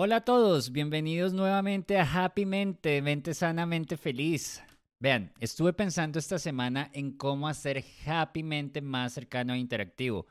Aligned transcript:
Hola 0.00 0.18
a 0.18 0.24
todos, 0.24 0.70
bienvenidos 0.70 1.32
nuevamente 1.32 1.98
a 1.98 2.04
Happy 2.04 2.46
Mente, 2.46 3.02
mente 3.02 3.34
sanamente 3.34 3.96
feliz. 3.96 4.62
Vean, 5.02 5.32
estuve 5.40 5.72
pensando 5.72 6.20
esta 6.20 6.38
semana 6.38 6.88
en 6.92 7.10
cómo 7.10 7.48
hacer 7.48 7.84
Happy 8.06 8.44
Mente 8.44 8.80
más 8.80 9.14
cercano 9.14 9.54
e 9.54 9.58
interactivo. 9.58 10.28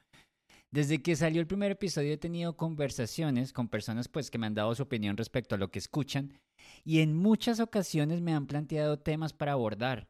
Desde 0.72 1.02
que 1.02 1.18
salió 1.18 1.42
el 1.42 1.48
primer 1.48 1.72
episodio 1.72 2.14
he 2.14 2.18
tenido 2.18 2.56
conversaciones 2.56 3.52
con 3.52 3.68
personas 3.68 4.08
pues 4.08 4.32
que 4.32 4.38
me 4.38 4.48
han 4.48 4.54
dado 4.54 4.74
su 4.74 4.84
opinión 4.84 5.18
respecto 5.18 5.56
a 5.56 5.58
lo 5.58 5.70
que 5.70 5.80
escuchan 5.80 6.32
y 6.86 7.02
en 7.02 7.14
muchas 7.14 7.60
ocasiones 7.60 8.22
me 8.22 8.34
han 8.34 8.48
planteado 8.48 9.00
temas 9.00 9.34
para 9.34 9.52
abordar. 9.52 10.08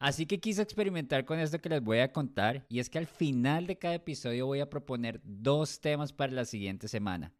Así 0.00 0.26
que 0.26 0.40
quise 0.40 0.62
experimentar 0.62 1.24
con 1.24 1.38
esto 1.38 1.60
que 1.60 1.68
les 1.68 1.84
voy 1.84 2.00
a 2.00 2.10
contar 2.10 2.66
y 2.68 2.80
es 2.80 2.90
que 2.90 2.98
al 2.98 3.06
final 3.06 3.68
de 3.68 3.78
cada 3.78 3.94
episodio 3.94 4.46
voy 4.46 4.58
a 4.58 4.68
proponer 4.68 5.20
dos 5.22 5.78
temas 5.78 6.12
para 6.12 6.32
la 6.32 6.44
siguiente 6.44 6.88
semana 6.88 7.32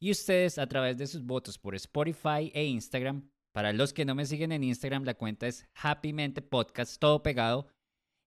y 0.00 0.10
ustedes 0.10 0.58
a 0.58 0.66
través 0.66 0.98
de 0.98 1.06
sus 1.06 1.24
votos 1.24 1.58
por 1.58 1.74
Spotify 1.74 2.50
e 2.54 2.64
Instagram. 2.64 3.28
Para 3.52 3.72
los 3.72 3.92
que 3.92 4.04
no 4.04 4.14
me 4.14 4.26
siguen 4.26 4.52
en 4.52 4.64
Instagram, 4.64 5.04
la 5.04 5.14
cuenta 5.14 5.46
es 5.46 5.66
Happymente 5.74 6.42
Podcast, 6.42 6.98
todo 6.98 7.22
pegado. 7.22 7.68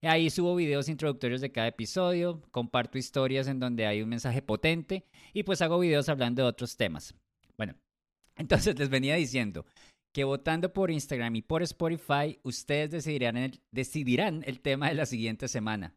Ahí 0.01 0.29
subo 0.29 0.55
videos 0.55 0.89
introductorios 0.89 1.41
de 1.41 1.51
cada 1.51 1.67
episodio, 1.67 2.41
comparto 2.51 2.97
historias 2.97 3.47
en 3.47 3.59
donde 3.59 3.87
hay 3.87 4.01
un 4.01 4.09
mensaje 4.09 4.41
potente 4.41 5.05
y 5.33 5.43
pues 5.43 5.61
hago 5.61 5.79
videos 5.79 6.07
hablando 6.07 6.43
de 6.43 6.47
otros 6.47 6.77
temas. 6.77 7.15
Bueno, 7.57 7.75
entonces 8.35 8.77
les 8.77 8.89
venía 8.89 9.15
diciendo 9.15 9.65
que 10.13 10.23
votando 10.23 10.71
por 10.71 10.91
Instagram 10.91 11.35
y 11.35 11.41
por 11.41 11.61
Spotify, 11.63 12.39
ustedes 12.43 12.91
decidirán 12.91 13.37
el, 13.37 13.61
decidirán 13.71 14.43
el 14.45 14.61
tema 14.61 14.87
de 14.87 14.95
la 14.95 15.05
siguiente 15.05 15.47
semana. 15.47 15.95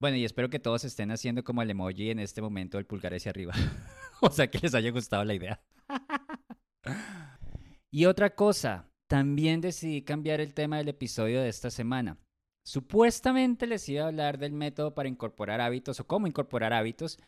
Bueno, 0.00 0.16
y 0.16 0.24
espero 0.24 0.50
que 0.50 0.58
todos 0.58 0.84
estén 0.84 1.12
haciendo 1.12 1.44
como 1.44 1.62
el 1.62 1.70
emoji 1.70 2.10
en 2.10 2.18
este 2.18 2.42
momento 2.42 2.76
el 2.76 2.86
pulgar 2.86 3.14
hacia 3.14 3.30
arriba. 3.30 3.54
o 4.22 4.30
sea, 4.30 4.50
que 4.50 4.58
les 4.58 4.74
haya 4.74 4.90
gustado 4.90 5.24
la 5.24 5.34
idea. 5.34 5.60
y 7.92 8.06
otra 8.06 8.34
cosa, 8.34 8.88
también 9.08 9.60
decidí 9.60 10.02
cambiar 10.02 10.40
el 10.40 10.54
tema 10.54 10.78
del 10.78 10.88
episodio 10.88 11.42
de 11.42 11.48
esta 11.48 11.70
semana. 11.70 12.18
Supuestamente 12.64 13.66
les 13.66 13.88
iba 13.88 14.04
a 14.04 14.06
hablar 14.06 14.38
del 14.38 14.52
método 14.52 14.94
para 14.94 15.08
incorporar 15.08 15.60
hábitos 15.60 15.98
o 15.98 16.06
cómo 16.06 16.28
incorporar 16.28 16.72
hábitos, 16.72 17.18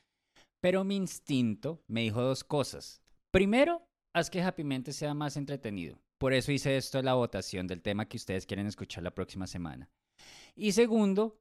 pero 0.63 0.85
mi 0.85 0.95
instinto 0.95 1.83
me 1.89 2.03
dijo 2.03 2.23
dos 2.23 2.45
cosas. 2.45 3.03
Primero, 3.33 3.85
haz 4.15 4.31
que 4.31 4.41
Happy 4.41 4.63
Mente 4.63 4.93
sea 4.93 5.13
más 5.13 5.37
entretenido. 5.37 5.99
Por 6.21 6.33
eso 6.33 6.53
hice 6.53 6.77
esto 6.77 7.03
la 7.03 7.15
votación 7.15 7.67
del 7.67 7.83
tema 7.83 8.09
que 8.09 8.17
ustedes 8.17 8.47
quieren 8.47 8.69
escuchar 8.69 9.03
la 9.03 9.15
próxima 9.15 9.49
semana. 9.49 9.91
Y 10.55 10.73
segundo, 10.73 11.41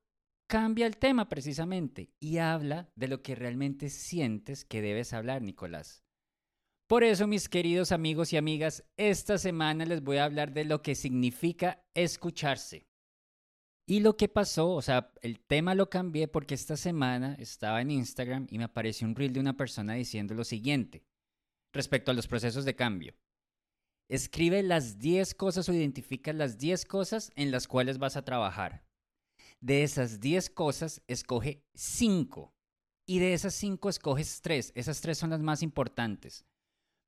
cambia 0.54 0.86
el 0.86 0.98
tema 0.98 1.30
precisamente 1.30 2.12
y 2.20 2.38
habla 2.38 2.88
de 2.96 3.08
lo 3.08 3.24
que 3.24 3.34
realmente 3.34 3.90
sientes 3.90 4.66
que 4.66 4.84
debes 4.84 5.12
hablar, 5.12 5.42
Nicolás. 5.42 6.04
Por 6.86 7.04
eso, 7.04 7.26
mis 7.26 7.50
queridos 7.50 7.92
amigos 7.92 8.32
y 8.32 8.38
amigas, 8.38 8.84
esta 8.96 9.40
semana 9.40 9.84
les 9.84 10.04
voy 10.04 10.18
a 10.18 10.26
hablar 10.26 10.54
de 10.54 10.66
lo 10.66 10.84
que 10.84 10.94
significa 10.94 11.84
escucharse. 11.96 12.86
Y 13.88 14.02
lo 14.02 14.16
que 14.16 14.30
pasó, 14.30 14.70
o 14.70 14.84
sea, 14.84 15.12
el 15.24 15.40
tema 15.40 15.74
lo 15.74 15.90
cambié 15.90 16.28
porque 16.28 16.54
esta 16.54 16.78
semana 16.78 17.34
estaba 17.40 17.82
en 17.82 17.90
Instagram 17.90 18.46
y 18.52 18.60
me 18.60 18.66
apareció 18.66 19.08
un 19.08 19.16
reel 19.16 19.34
de 19.34 19.40
una 19.40 19.58
persona 19.58 19.96
diciendo 19.96 20.36
lo 20.36 20.44
siguiente 20.44 21.04
respecto 21.74 22.12
a 22.12 22.14
los 22.14 22.28
procesos 22.28 22.64
de 22.64 22.76
cambio. 22.76 23.16
Escribe 24.08 24.62
las 24.62 25.00
10 25.00 25.34
cosas 25.34 25.68
o 25.68 25.74
identifica 25.74 26.32
las 26.32 26.60
10 26.60 26.86
cosas 26.86 27.32
en 27.36 27.50
las 27.50 27.68
cuales 27.68 27.98
vas 27.98 28.18
a 28.18 28.24
trabajar. 28.24 28.86
De 29.64 29.84
esas 29.84 30.20
10 30.20 30.50
cosas, 30.50 31.02
escoge 31.08 31.64
5. 31.74 32.54
Y 33.08 33.20
de 33.20 33.34
esas 33.34 33.54
5 33.54 33.88
escoges 33.88 34.42
3. 34.42 34.74
Esas 34.76 35.00
3 35.00 35.18
son 35.18 35.30
las 35.30 35.42
más 35.42 35.64
importantes. 35.64 36.46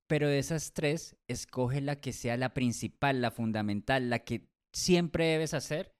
Pero 0.07 0.29
de 0.29 0.39
esas 0.39 0.71
3, 0.71 1.17
escoge 1.27 1.81
la 1.81 1.99
que 1.99 2.13
sea 2.13 2.37
la 2.37 2.53
principal, 2.53 3.21
la 3.21 3.31
fundamental, 3.31 4.09
la 4.09 4.19
que 4.19 4.47
siempre 4.73 5.25
debes 5.25 5.53
hacer 5.53 5.91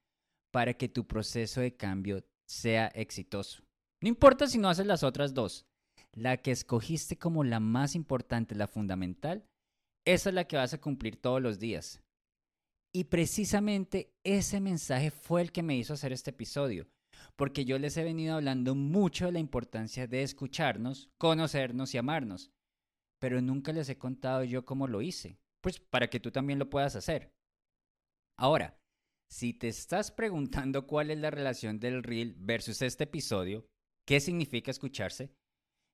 para 0.50 0.72
que 0.74 0.88
tu 0.88 1.06
proceso 1.06 1.60
de 1.60 1.76
cambio 1.76 2.24
sea 2.48 2.86
exitoso. 2.88 3.62
No 4.02 4.08
importa 4.08 4.46
si 4.46 4.56
no 4.56 4.70
haces 4.70 4.86
las 4.86 5.02
otras 5.02 5.34
dos. 5.34 5.66
La 6.12 6.38
que 6.38 6.52
escogiste 6.52 7.18
como 7.18 7.44
la 7.44 7.60
más 7.60 7.94
importante, 7.94 8.54
la 8.54 8.66
fundamental, 8.66 9.44
esa 10.06 10.30
es 10.30 10.34
la 10.34 10.44
que 10.44 10.56
vas 10.56 10.72
a 10.72 10.80
cumplir 10.80 11.20
todos 11.20 11.42
los 11.42 11.58
días. 11.58 12.00
Y 12.96 13.04
precisamente 13.04 14.16
ese 14.24 14.58
mensaje 14.58 15.10
fue 15.10 15.42
el 15.42 15.52
que 15.52 15.62
me 15.62 15.76
hizo 15.76 15.92
hacer 15.92 16.14
este 16.14 16.30
episodio, 16.30 16.88
porque 17.36 17.66
yo 17.66 17.78
les 17.78 17.94
he 17.98 18.02
venido 18.02 18.36
hablando 18.36 18.74
mucho 18.74 19.26
de 19.26 19.32
la 19.32 19.38
importancia 19.38 20.06
de 20.06 20.22
escucharnos, 20.22 21.10
conocernos 21.18 21.92
y 21.92 21.98
amarnos, 21.98 22.52
pero 23.18 23.42
nunca 23.42 23.74
les 23.74 23.90
he 23.90 23.98
contado 23.98 24.44
yo 24.44 24.64
cómo 24.64 24.88
lo 24.88 25.02
hice, 25.02 25.38
pues 25.60 25.78
para 25.78 26.08
que 26.08 26.20
tú 26.20 26.30
también 26.30 26.58
lo 26.58 26.70
puedas 26.70 26.96
hacer. 26.96 27.34
Ahora, 28.38 28.80
si 29.28 29.52
te 29.52 29.68
estás 29.68 30.10
preguntando 30.10 30.86
cuál 30.86 31.10
es 31.10 31.18
la 31.18 31.30
relación 31.30 31.78
del 31.78 32.02
reel 32.02 32.34
versus 32.38 32.80
este 32.80 33.04
episodio, 33.04 33.68
qué 34.06 34.20
significa 34.20 34.70
escucharse, 34.70 35.34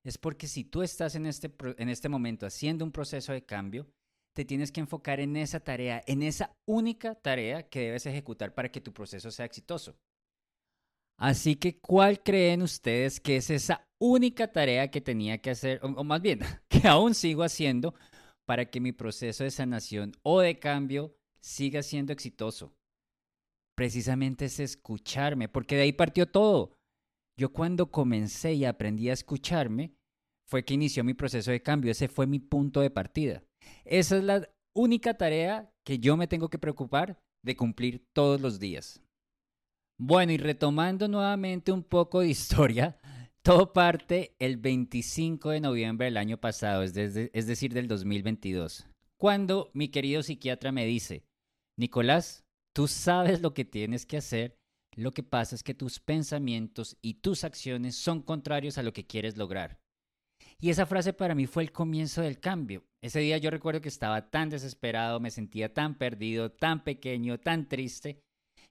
es 0.05 0.17
porque 0.17 0.47
si 0.47 0.63
tú 0.63 0.81
estás 0.81 1.15
en 1.15 1.25
este, 1.25 1.53
en 1.79 1.89
este 1.89 2.07
momento 2.07 2.45
haciendo 2.45 2.85
un 2.85 2.93
proceso 2.93 3.33
de 3.33 3.45
cambio, 3.45 3.91
te 4.33 4.45
tienes 4.45 4.71
que 4.71 4.81
enfocar 4.81 5.19
en 5.19 5.37
esa 5.37 5.59
tarea, 5.59 6.03
en 6.07 6.23
esa 6.23 6.55
única 6.65 7.15
tarea 7.15 7.69
que 7.69 7.81
debes 7.81 8.05
ejecutar 8.05 8.53
para 8.53 8.71
que 8.71 8.81
tu 8.81 8.91
proceso 8.91 9.31
sea 9.31 9.45
exitoso. 9.45 9.95
Así 11.17 11.55
que, 11.55 11.79
¿cuál 11.79 12.21
creen 12.21 12.63
ustedes 12.63 13.19
que 13.19 13.37
es 13.37 13.49
esa 13.49 13.87
única 13.99 14.51
tarea 14.51 14.89
que 14.89 15.01
tenía 15.01 15.37
que 15.37 15.51
hacer, 15.51 15.79
o, 15.83 16.03
más 16.03 16.21
bien, 16.21 16.39
que 16.67 16.87
aún 16.87 17.13
sigo 17.13 17.43
haciendo 17.43 17.93
para 18.45 18.65
que 18.65 18.79
mi 18.79 18.91
proceso 18.91 19.43
de 19.43 19.51
sanación 19.51 20.13
o 20.23 20.41
de 20.41 20.59
cambio 20.59 21.15
siga 21.39 21.83
siendo 21.83 22.11
exitoso? 22.11 22.73
Precisamente 23.75 24.45
es 24.45 24.59
escucharme, 24.59 25.47
porque 25.47 25.75
de 25.75 25.83
ahí 25.83 25.93
partió 25.93 26.27
todo. 26.27 26.75
Yo 27.37 27.51
cuando 27.53 27.89
comencé 27.89 28.53
y 28.53 28.65
aprendí 28.65 29.09
a 29.09 29.13
escucharme, 29.13 29.95
fue 30.47 30.63
que 30.63 30.73
inició 30.73 31.03
mi 31.03 31.13
proceso 31.13 31.51
de 31.51 31.63
cambio, 31.63 31.91
ese 31.91 32.07
fue 32.07 32.27
mi 32.27 32.39
punto 32.39 32.81
de 32.81 32.91
partida. 32.91 33.43
Esa 33.85 34.17
es 34.17 34.23
la 34.23 34.49
única 34.73 35.15
tarea 35.15 35.71
que 35.85 35.99
yo 35.99 36.17
me 36.17 36.27
tengo 36.27 36.49
que 36.49 36.59
preocupar 36.59 37.19
de 37.43 37.55
cumplir 37.55 38.05
todos 38.13 38.39
los 38.41 38.59
días. 38.59 39.01
Bueno, 39.99 40.31
y 40.31 40.37
retomando 40.37 41.07
nuevamente 41.07 41.71
un 41.71 41.83
poco 41.83 42.21
de 42.21 42.27
historia, 42.29 42.99
todo 43.43 43.73
parte 43.73 44.35
el 44.39 44.57
25 44.57 45.51
de 45.51 45.59
noviembre 45.59 46.05
del 46.05 46.17
año 46.17 46.37
pasado, 46.37 46.83
es, 46.83 46.95
es 46.95 47.47
decir, 47.47 47.73
del 47.73 47.87
2022, 47.87 48.87
cuando 49.17 49.69
mi 49.73 49.89
querido 49.89 50.23
psiquiatra 50.23 50.71
me 50.71 50.85
dice, 50.85 51.23
Nicolás, 51.77 52.43
tú 52.73 52.87
sabes 52.87 53.41
lo 53.41 53.53
que 53.53 53.65
tienes 53.65 54.05
que 54.05 54.17
hacer, 54.17 54.57
lo 54.95 55.11
que 55.11 55.23
pasa 55.23 55.55
es 55.55 55.63
que 55.63 55.73
tus 55.73 55.99
pensamientos 55.99 56.97
y 57.01 57.15
tus 57.15 57.43
acciones 57.43 57.95
son 57.95 58.21
contrarios 58.21 58.77
a 58.77 58.83
lo 58.83 58.93
que 58.93 59.05
quieres 59.05 59.37
lograr. 59.37 59.79
Y 60.63 60.69
esa 60.69 60.85
frase 60.85 61.11
para 61.11 61.35
mí 61.35 61.45
fue 61.45 61.61
el 61.63 61.73
comienzo 61.73 62.21
del 62.21 62.39
cambio. 62.39 62.85
Ese 63.01 63.19
día 63.19 63.37
yo 63.37 63.49
recuerdo 63.49 63.81
que 63.81 63.89
estaba 63.89 64.29
tan 64.29 64.49
desesperado, 64.49 65.19
me 65.19 65.29
sentía 65.29 65.73
tan 65.73 65.97
perdido, 65.97 66.53
tan 66.53 66.85
pequeño, 66.85 67.37
tan 67.37 67.67
triste, 67.67 68.21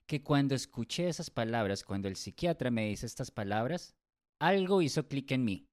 que 0.07 0.23
cuando 0.23 0.55
escuché 0.55 1.07
esas 1.07 1.29
palabras, 1.29 1.83
cuando 1.83 2.07
el 2.07 2.15
psiquiatra 2.15 2.71
me 2.71 2.87
dice 2.87 3.05
estas 3.05 3.29
palabras, 3.29 3.93
algo 4.41 4.81
hizo 4.81 5.07
clic 5.07 5.33
en 5.33 5.45
mí. 5.45 5.67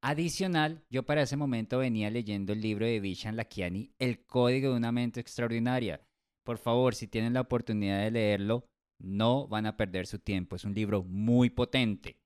Adicional, 0.00 0.84
yo 0.88 1.04
para 1.04 1.22
ese 1.22 1.36
momento 1.36 1.78
venía 1.78 2.08
leyendo 2.08 2.52
el 2.52 2.60
libro 2.60 2.86
de 2.86 3.00
Vishan 3.00 3.34
Lakiani, 3.34 3.90
El 3.98 4.24
Código 4.26 4.70
de 4.70 4.76
una 4.76 4.92
Mente 4.92 5.18
Extraordinaria. 5.18 6.06
Por 6.44 6.58
favor, 6.58 6.94
si 6.94 7.08
tienen 7.08 7.32
la 7.32 7.40
oportunidad 7.40 8.00
de 8.00 8.12
leerlo, 8.12 8.64
no 9.02 9.48
van 9.48 9.66
a 9.66 9.76
perder 9.76 10.06
su 10.06 10.20
tiempo. 10.20 10.54
Es 10.54 10.64
un 10.64 10.74
libro 10.76 11.02
muy 11.02 11.50
potente 11.50 12.19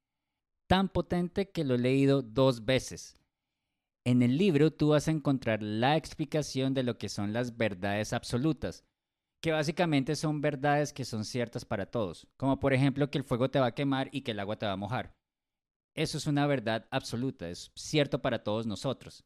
tan 0.75 0.89
potente 0.89 1.53
que 1.53 1.63
lo 1.63 1.77
he 1.77 1.79
leído 1.79 2.21
dos 2.21 2.65
veces. 2.65 3.17
En 4.05 4.23
el 4.23 4.37
libro 4.37 4.73
tú 4.73 4.89
vas 4.89 5.07
a 5.07 5.13
encontrar 5.13 5.63
la 5.63 5.97
explicación 5.97 6.75
de 6.75 6.83
lo 6.83 6.99
que 6.99 7.09
son 7.09 7.33
las 7.33 7.57
verdades 7.57 8.13
absolutas, 8.13 8.85
que 9.41 9.53
básicamente 9.53 10.17
son 10.17 10.41
verdades 10.41 10.93
que 10.93 11.05
son 11.05 11.25
ciertas 11.25 11.65
para 11.65 11.87
todos, 11.87 12.27
como 12.37 12.59
por 12.59 12.75
ejemplo 12.75 13.09
que 13.09 13.19
el 13.19 13.23
fuego 13.23 13.53
te 13.53 13.61
va 13.61 13.67
a 13.67 13.75
quemar 13.77 14.09
y 14.11 14.23
que 14.23 14.33
el 14.33 14.41
agua 14.41 14.59
te 14.59 14.67
va 14.67 14.73
a 14.73 14.77
mojar. 14.77 15.15
Eso 15.95 16.19
es 16.19 16.27
una 16.27 16.45
verdad 16.49 16.89
absoluta, 16.91 17.49
es 17.49 17.71
cierto 17.77 18.21
para 18.21 18.43
todos 18.43 18.67
nosotros. 18.67 19.25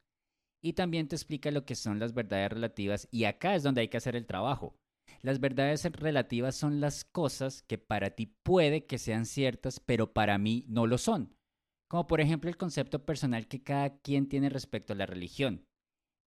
Y 0.62 0.74
también 0.74 1.08
te 1.08 1.16
explica 1.16 1.50
lo 1.50 1.64
que 1.64 1.76
son 1.76 1.98
las 1.98 2.12
verdades 2.12 2.50
relativas 2.50 3.08
y 3.10 3.24
acá 3.24 3.54
es 3.54 3.62
donde 3.62 3.80
hay 3.80 3.88
que 3.88 3.96
hacer 3.96 4.16
el 4.16 4.26
trabajo. 4.26 4.76
Las 5.22 5.40
verdades 5.40 5.82
relativas 5.92 6.56
son 6.56 6.82
las 6.82 7.06
cosas 7.06 7.62
que 7.62 7.78
para 7.78 8.10
ti 8.10 8.26
puede 8.26 8.84
que 8.84 8.98
sean 8.98 9.24
ciertas, 9.24 9.80
pero 9.80 10.12
para 10.12 10.36
mí 10.36 10.66
no 10.68 10.86
lo 10.86 10.98
son. 10.98 11.37
Como 11.88 12.06
por 12.06 12.20
ejemplo 12.20 12.50
el 12.50 12.56
concepto 12.56 13.04
personal 13.04 13.48
que 13.48 13.62
cada 13.62 13.98
quien 13.98 14.28
tiene 14.28 14.50
respecto 14.50 14.92
a 14.92 14.96
la 14.96 15.06
religión. 15.06 15.64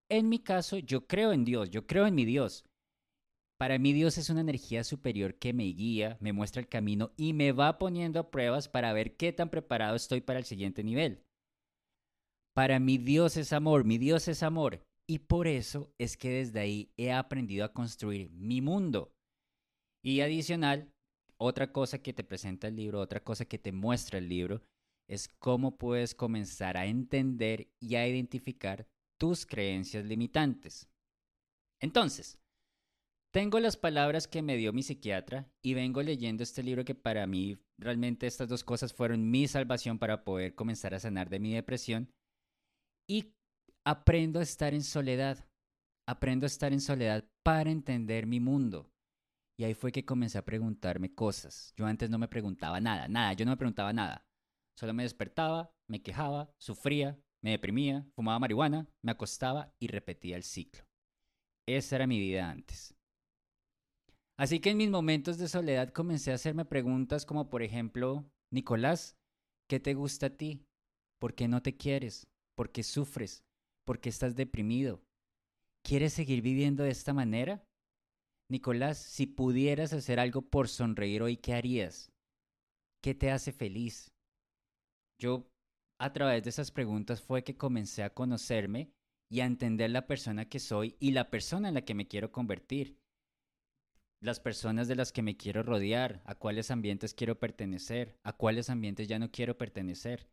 En 0.10 0.28
mi 0.28 0.40
caso, 0.40 0.78
yo 0.78 1.08
creo 1.08 1.32
en 1.32 1.46
Dios, 1.46 1.70
yo 1.70 1.88
creo 1.88 2.08
en 2.08 2.16
mi 2.16 2.26
Dios. 2.26 2.66
Para 3.62 3.78
mí 3.78 3.94
Dios 3.94 4.18
es 4.18 4.32
una 4.32 4.42
energía 4.42 4.84
superior 4.84 5.36
que 5.36 5.54
me 5.54 5.66
guía, 5.66 6.18
me 6.20 6.34
muestra 6.34 6.62
el 6.62 6.68
camino 6.68 7.12
y 7.16 7.34
me 7.34 7.52
va 7.52 7.78
poniendo 7.78 8.20
a 8.20 8.32
pruebas 8.32 8.68
para 8.68 8.92
ver 8.92 9.16
qué 9.16 9.34
tan 9.34 9.52
preparado 9.52 9.96
estoy 9.96 10.20
para 10.20 10.40
el 10.40 10.46
siguiente 10.46 10.84
nivel. 10.84 11.24
Para 12.56 12.80
mí 12.80 12.98
Dios 12.98 13.38
es 13.38 13.54
amor, 13.54 13.86
mi 13.86 13.98
Dios 13.98 14.28
es 14.28 14.44
amor 14.44 14.84
Y 15.08 15.20
por 15.20 15.48
eso 15.48 15.94
es 16.00 16.18
que 16.18 16.30
desde 16.30 16.60
ahí 16.60 16.92
he 16.98 17.12
aprendido 17.12 17.64
a 17.64 17.72
construir 17.72 18.32
mi 18.32 18.62
mundo. 18.62 19.14
Y 20.04 20.22
adicional, 20.22 20.92
otra 21.38 21.72
cosa 21.72 22.02
que 22.02 22.14
te 22.14 22.24
presenta 22.24 22.68
el 22.68 22.76
libro, 22.76 23.00
otra 23.00 23.24
cosa 23.24 23.46
que 23.46 23.60
te 23.60 23.72
muestra 23.72 24.18
el 24.18 24.28
libro, 24.28 24.64
es 25.12 25.28
cómo 25.28 25.78
puedes 25.78 26.16
comenzar 26.16 26.78
a 26.78 26.86
entender 26.86 27.70
y 27.82 27.96
a 27.96 28.08
identificar 28.08 28.88
tus 29.20 29.46
creencias 29.46 30.06
limitantes. 30.06 30.88
Entonces, 31.82 32.40
tengo 33.34 33.60
las 33.60 33.76
palabras 33.76 34.30
que 34.30 34.42
me 34.42 34.56
dio 34.56 34.72
mi 34.72 34.84
psiquiatra 34.84 35.52
y 35.62 35.74
vengo 35.74 36.02
leyendo 36.02 36.44
este 36.44 36.64
libro 36.64 36.86
que 36.86 36.96
para 36.96 37.28
mí 37.28 37.58
realmente 37.78 38.26
estas 38.26 38.48
dos 38.48 38.64
cosas 38.64 38.94
fueron 38.94 39.30
mi 39.30 39.50
salvación 39.50 40.00
para 40.00 40.24
poder 40.24 40.56
comenzar 40.56 40.94
a 40.94 41.00
sanar 41.00 41.30
de 41.30 41.40
mi 41.40 41.54
depresión 41.54 42.10
y 43.06 43.34
aprendo 43.84 44.40
a 44.40 44.44
estar 44.44 44.74
en 44.74 44.84
soledad. 44.84 45.46
Aprendo 46.08 46.46
a 46.46 46.48
estar 46.48 46.72
en 46.72 46.82
soledad 46.82 47.26
para 47.44 47.70
entender 47.70 48.28
mi 48.28 48.40
mundo. 48.40 48.90
Y 49.58 49.66
ahí 49.66 49.74
fue 49.74 49.92
que 49.92 50.06
comencé 50.06 50.38
a 50.38 50.46
preguntarme 50.46 51.14
cosas. 51.14 51.74
Yo 51.76 51.86
antes 51.86 52.10
no 52.10 52.18
me 52.18 52.30
preguntaba 52.30 52.80
nada, 52.80 53.10
nada, 53.10 53.34
yo 53.34 53.44
no 53.44 53.52
me 53.52 53.58
preguntaba 53.58 53.92
nada. 53.92 54.26
Solo 54.82 54.96
me 54.96 55.04
despertaba, 55.04 55.72
me 55.88 56.02
quejaba, 56.02 56.52
sufría, 56.58 57.16
me 57.44 57.52
deprimía, 57.52 58.04
fumaba 58.16 58.40
marihuana, 58.40 58.90
me 59.04 59.12
acostaba 59.12 59.76
y 59.80 59.86
repetía 59.86 60.36
el 60.36 60.42
ciclo. 60.42 60.84
Esa 61.68 61.98
era 61.98 62.08
mi 62.08 62.20
vida 62.20 62.50
antes. 62.50 62.96
Así 64.40 64.60
que 64.60 64.72
en 64.72 64.78
mis 64.78 64.90
momentos 64.90 65.38
de 65.38 65.48
soledad 65.48 65.90
comencé 65.90 66.32
a 66.32 66.34
hacerme 66.34 66.66
preguntas 66.66 67.28
como 67.28 67.48
por 67.48 67.62
ejemplo, 67.62 68.28
Nicolás, 68.50 69.20
¿qué 69.70 69.80
te 69.80 69.94
gusta 69.94 70.26
a 70.26 70.30
ti? 70.32 70.66
¿Por 71.20 71.36
qué 71.36 71.48
no 71.48 71.62
te 71.62 71.78
quieres? 71.78 72.26
¿Por 72.56 72.72
qué 72.72 72.82
sufres? 72.82 73.44
¿Por 73.86 74.00
qué 74.00 74.10
estás 74.10 74.36
deprimido? 74.36 75.04
¿Quieres 75.84 76.14
seguir 76.14 76.42
viviendo 76.42 76.82
de 76.82 76.90
esta 76.90 77.14
manera? 77.14 77.64
Nicolás, 78.50 78.98
si 78.98 79.28
pudieras 79.28 79.94
hacer 79.94 80.20
algo 80.20 80.42
por 80.42 80.70
sonreír 80.70 81.22
hoy, 81.22 81.38
¿qué 81.38 81.54
harías? 81.54 82.12
¿Qué 83.04 83.14
te 83.14 83.30
hace 83.30 83.52
feliz? 83.52 84.12
Yo, 85.22 85.48
a 86.00 86.14
través 86.14 86.42
de 86.44 86.50
esas 86.50 86.72
preguntas, 86.72 87.22
fue 87.22 87.44
que 87.44 87.56
comencé 87.56 88.02
a 88.02 88.12
conocerme 88.12 88.92
y 89.30 89.42
a 89.42 89.46
entender 89.46 89.92
la 89.92 90.08
persona 90.08 90.50
que 90.50 90.58
soy 90.58 90.96
y 91.00 91.12
la 91.12 91.30
persona 91.30 91.68
en 91.68 91.76
la 91.76 91.86
que 91.86 91.94
me 91.94 92.08
quiero 92.08 92.32
convertir. 92.32 92.98
Las 94.20 94.40
personas 94.40 94.88
de 94.88 94.96
las 94.96 95.12
que 95.12 95.22
me 95.22 95.38
quiero 95.38 95.62
rodear, 95.62 96.24
a 96.26 96.34
cuáles 96.34 96.72
ambientes 96.72 97.14
quiero 97.14 97.40
pertenecer, 97.40 98.18
a 98.24 98.34
cuáles 98.34 98.72
ambientes 98.72 99.08
ya 99.08 99.20
no 99.20 99.30
quiero 99.30 99.60
pertenecer. 99.60 100.28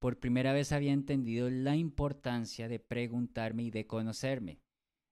Por 0.00 0.20
primera 0.20 0.52
vez 0.52 0.70
había 0.70 0.92
entendido 0.92 1.50
la 1.50 1.74
importancia 1.74 2.68
de 2.68 2.78
preguntarme 2.78 3.64
y 3.64 3.70
de 3.72 3.88
conocerme. 3.88 4.60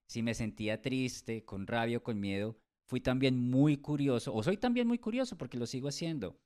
Si 0.09 0.23
me 0.23 0.35
sentía 0.35 0.81
triste, 0.81 1.45
con 1.45 1.67
rabia 1.67 1.99
o 1.99 2.03
con 2.05 2.21
miedo, 2.21 2.57
fui 2.89 3.01
también 3.01 3.37
muy 3.37 3.79
curioso, 3.79 4.33
o 4.33 4.45
soy 4.45 4.59
también 4.59 4.87
muy 4.87 5.01
curioso 5.01 5.37
porque 5.37 5.59
lo 5.59 5.67
sigo 5.67 5.89
haciendo, 5.89 6.39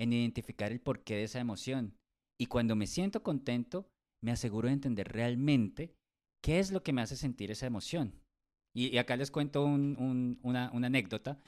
en 0.00 0.12
identificar 0.12 0.72
el 0.72 0.80
porqué 0.80 1.16
de 1.16 1.24
esa 1.24 1.40
emoción. 1.40 1.94
Y 2.40 2.46
cuando 2.46 2.74
me 2.74 2.86
siento 2.86 3.22
contento, 3.22 3.86
me 4.24 4.32
aseguro 4.32 4.68
de 4.68 4.74
entender 4.74 5.08
realmente 5.08 5.94
qué 6.42 6.58
es 6.58 6.72
lo 6.72 6.82
que 6.82 6.94
me 6.94 7.02
hace 7.02 7.16
sentir 7.16 7.50
esa 7.50 7.66
emoción. 7.66 8.14
Y, 8.74 8.96
acá 8.96 9.16
les 9.16 9.30
cuento 9.30 9.64
una, 9.64 10.68
anécdota. 10.68 11.38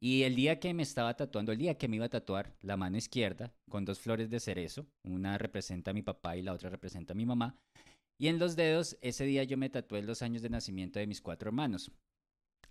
Y 0.00 0.22
el 0.22 0.36
día 0.36 0.60
que 0.60 0.74
me 0.74 0.82
estaba 0.82 1.16
tatuando, 1.16 1.52
el 1.52 1.58
día 1.58 1.78
que 1.78 1.88
me 1.88 1.96
iba 1.96 2.06
a 2.06 2.10
tatuar 2.10 2.54
la 2.60 2.76
mano 2.76 2.96
izquierda 2.96 3.52
con 3.68 3.84
dos 3.84 3.98
flores 3.98 4.30
de 4.30 4.40
cerezo, 4.40 4.86
una 5.04 5.38
representa 5.38 5.90
a 5.90 5.94
mi 5.94 6.02
papá 6.02 6.36
y 6.36 6.42
la 6.42 6.52
otra 6.52 6.70
representa 6.70 7.14
a 7.14 7.16
mi 7.16 7.24
mamá, 7.24 7.56
y 8.20 8.28
en 8.28 8.38
los 8.38 8.54
dedos, 8.54 8.98
ese 9.00 9.24
día 9.24 9.42
yo 9.44 9.56
me 9.56 9.70
tatué 9.70 10.02
los 10.02 10.22
años 10.22 10.42
de 10.42 10.50
nacimiento 10.50 10.98
de 10.98 11.06
mis 11.06 11.20
cuatro 11.20 11.48
hermanos. 11.48 11.90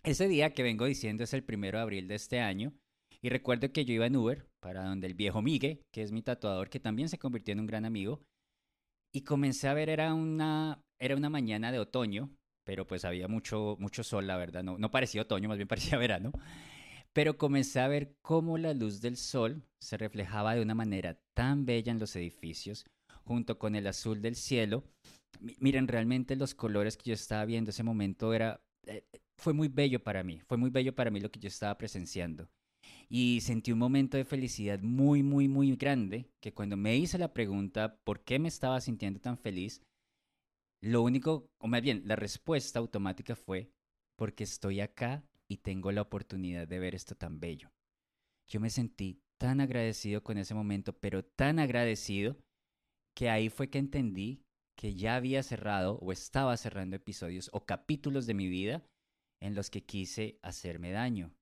Ese 0.04 0.28
día 0.28 0.54
que 0.54 0.63
vengo 0.63 0.86
diciendo 0.86 1.24
es 1.24 1.34
el 1.34 1.44
primero 1.44 1.78
de 1.78 1.84
abril 1.84 2.08
de 2.08 2.16
este 2.16 2.40
año, 2.40 2.74
y 3.23 3.29
recuerdo 3.29 3.71
que 3.71 3.85
yo 3.85 3.94
iba 3.94 4.07
en 4.07 4.15
Uber 4.15 4.47
para 4.59 4.83
donde 4.83 5.07
el 5.07 5.13
viejo 5.13 5.41
Migue, 5.41 5.83
que 5.94 6.01
es 6.01 6.12
mi 6.12 6.21
tatuador, 6.23 6.69
que 6.69 6.79
también 6.79 7.07
se 7.07 7.19
convirtió 7.19 7.51
en 7.51 7.59
un 7.59 7.68
gran 7.68 7.85
amigo, 7.85 8.21
y 9.13 9.21
comencé 9.21 9.68
a 9.68 9.73
ver, 9.73 9.89
era 9.89 10.13
una, 10.13 10.83
era 11.00 11.15
una 11.15 11.29
mañana 11.29 11.71
de 11.71 11.79
otoño, 11.79 12.29
pero 12.65 12.88
pues 12.88 13.06
había 13.06 13.27
mucho, 13.27 13.75
mucho 13.79 14.03
sol, 14.03 14.25
la 14.25 14.38
verdad, 14.38 14.63
no, 14.63 14.77
no 14.77 14.89
parecía 14.91 15.23
otoño, 15.23 15.50
más 15.50 15.57
bien 15.57 15.68
parecía 15.68 15.97
verano. 15.97 16.31
Pero 17.13 17.38
comencé 17.38 17.81
a 17.81 17.89
ver 17.89 18.15
cómo 18.21 18.57
la 18.57 18.73
luz 18.73 19.01
del 19.01 19.18
sol 19.18 19.63
se 19.81 19.97
reflejaba 19.97 20.56
de 20.56 20.62
una 20.62 20.75
manera 20.75 21.19
tan 21.35 21.65
bella 21.65 21.91
en 21.91 22.00
los 22.00 22.15
edificios, 22.15 22.85
junto 23.25 23.59
con 23.59 23.75
el 23.75 23.85
azul 23.88 24.21
del 24.21 24.35
cielo. 24.35 24.85
miren, 25.59 25.88
realmente 25.88 26.35
los 26.35 26.56
colores 26.56 26.97
que 26.97 27.09
yo 27.09 27.13
estaba 27.13 27.45
viendo 27.45 27.71
ese 27.71 27.83
momento 27.83 28.33
era, 28.33 28.62
eh, 28.88 29.03
fue 29.38 29.53
muy 29.53 29.67
bello 29.67 30.01
para 30.01 30.24
mí, 30.24 30.39
fue 30.47 30.57
muy 30.57 30.69
bello 30.69 30.95
para 30.95 31.12
mí 31.12 31.19
lo 31.19 31.31
que 31.31 31.39
yo 31.39 31.50
estaba 31.50 31.77
presenciando 31.77 32.47
y 33.13 33.42
sentí 33.42 33.74
un 33.74 33.80
momento 33.80 34.16
de 34.16 34.24
felicidad 34.24 34.80
muy, 34.80 35.22
muy, 35.22 35.50
muy 35.50 35.75
grande, 35.75 36.31
que 36.40 36.54
cuando 36.54 36.78
me 36.78 36.96
hice 36.96 37.18
la 37.18 37.34
pregunta 37.34 38.00
por 38.06 38.24
qué 38.24 38.40
me 38.40 38.48
estaba 38.48 38.80
sintiendo 38.80 39.19
tan 39.19 39.38
feliz, 39.38 39.84
lo 40.81 41.02
único, 41.02 41.50
o 41.60 41.68
más 41.68 41.81
bien, 41.81 42.04
la 42.06 42.16
respuesta 42.16 42.80
automática 42.80 43.36
fue 43.36 43.69
porque 44.18 44.46
estoy 44.46 44.80
acá 44.80 45.25
y 45.50 45.58
tengo 45.58 45.92
la 45.92 46.04
oportunidad 46.04 46.69
de 46.69 46.80
ver 46.80 46.96
esto 46.96 47.16
tan 47.16 47.42
bello. 47.42 47.69
Yo 48.48 48.62
me 48.62 48.69
sentí 48.69 49.19
tan 49.38 49.60
agradecido 49.60 50.24
con 50.24 50.38
ese 50.38 50.54
momento, 50.54 50.98
pero 50.98 51.25
tan 51.25 51.60
agradecido, 51.60 52.38
que 53.13 53.30
ahí 53.30 53.50
fue 53.50 53.69
que 53.69 53.80
entendí 53.80 54.46
que 54.78 54.96
ya 54.96 55.18
había 55.18 55.44
cerrado 55.44 56.00
o 56.00 56.13
estaba 56.13 56.56
cerrando 56.56 56.96
episodios 56.96 57.50
o 57.52 57.66
capítulos 57.66 58.25
de 58.25 58.36
mi 58.36 58.48
vida 58.48 58.86
en 59.42 59.54
los 59.54 59.69
que 59.69 59.84
quise 59.84 60.40
hacerme 60.42 60.92
daño, 60.92 61.36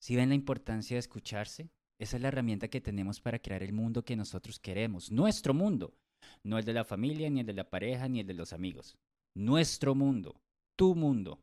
si 0.00 0.16
ven 0.16 0.28
la 0.28 0.34
importancia 0.34 0.96
de 0.96 1.00
escucharse, 1.00 1.70
esa 1.98 2.16
es 2.16 2.22
la 2.22 2.28
herramienta 2.28 2.68
que 2.68 2.80
tenemos 2.80 3.20
para 3.20 3.38
crear 3.38 3.62
el 3.62 3.72
mundo 3.72 4.04
que 4.04 4.16
nosotros 4.16 4.58
queremos, 4.58 5.10
nuestro 5.10 5.54
mundo, 5.54 5.94
no 6.42 6.58
el 6.58 6.64
de 6.64 6.74
la 6.74 6.84
familia, 6.84 7.30
ni 7.30 7.40
el 7.40 7.46
de 7.46 7.54
la 7.54 7.70
pareja, 7.70 8.08
ni 8.08 8.20
el 8.20 8.26
de 8.26 8.34
los 8.34 8.52
amigos, 8.52 8.96
nuestro 9.34 9.94
mundo, 9.94 10.40
tu 10.76 10.94
mundo. 10.94 11.40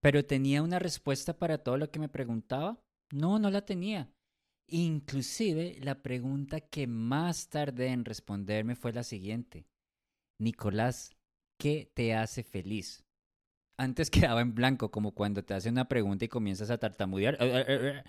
Pero 0.00 0.24
tenía 0.24 0.62
una 0.62 0.78
respuesta 0.78 1.38
para 1.38 1.58
todo 1.58 1.76
lo 1.76 1.90
que 1.90 1.98
me 1.98 2.08
preguntaba? 2.08 2.80
No, 3.12 3.38
no 3.38 3.50
la 3.50 3.64
tenía. 3.64 4.12
Inclusive 4.68 5.78
la 5.80 6.02
pregunta 6.02 6.60
que 6.60 6.86
más 6.86 7.48
tardé 7.48 7.88
en 7.88 8.04
responderme 8.04 8.74
fue 8.74 8.92
la 8.92 9.04
siguiente. 9.04 9.66
Nicolás, 10.38 11.16
¿qué 11.58 11.90
te 11.94 12.14
hace 12.14 12.42
feliz? 12.42 13.05
Antes 13.78 14.10
quedaba 14.10 14.40
en 14.40 14.54
blanco, 14.54 14.90
como 14.90 15.12
cuando 15.12 15.44
te 15.44 15.54
hacen 15.54 15.72
una 15.72 15.88
pregunta 15.88 16.24
y 16.24 16.28
comienzas 16.28 16.70
a 16.70 16.78
tartamudear. 16.78 17.38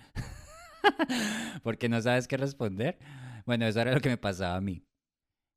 porque 1.62 1.88
no 1.88 2.00
sabes 2.00 2.28
qué 2.28 2.36
responder. 2.36 2.98
Bueno, 3.46 3.66
eso 3.66 3.80
era 3.80 3.92
lo 3.92 4.00
que 4.00 4.08
me 4.08 4.16
pasaba 4.16 4.56
a 4.56 4.60
mí. 4.60 4.84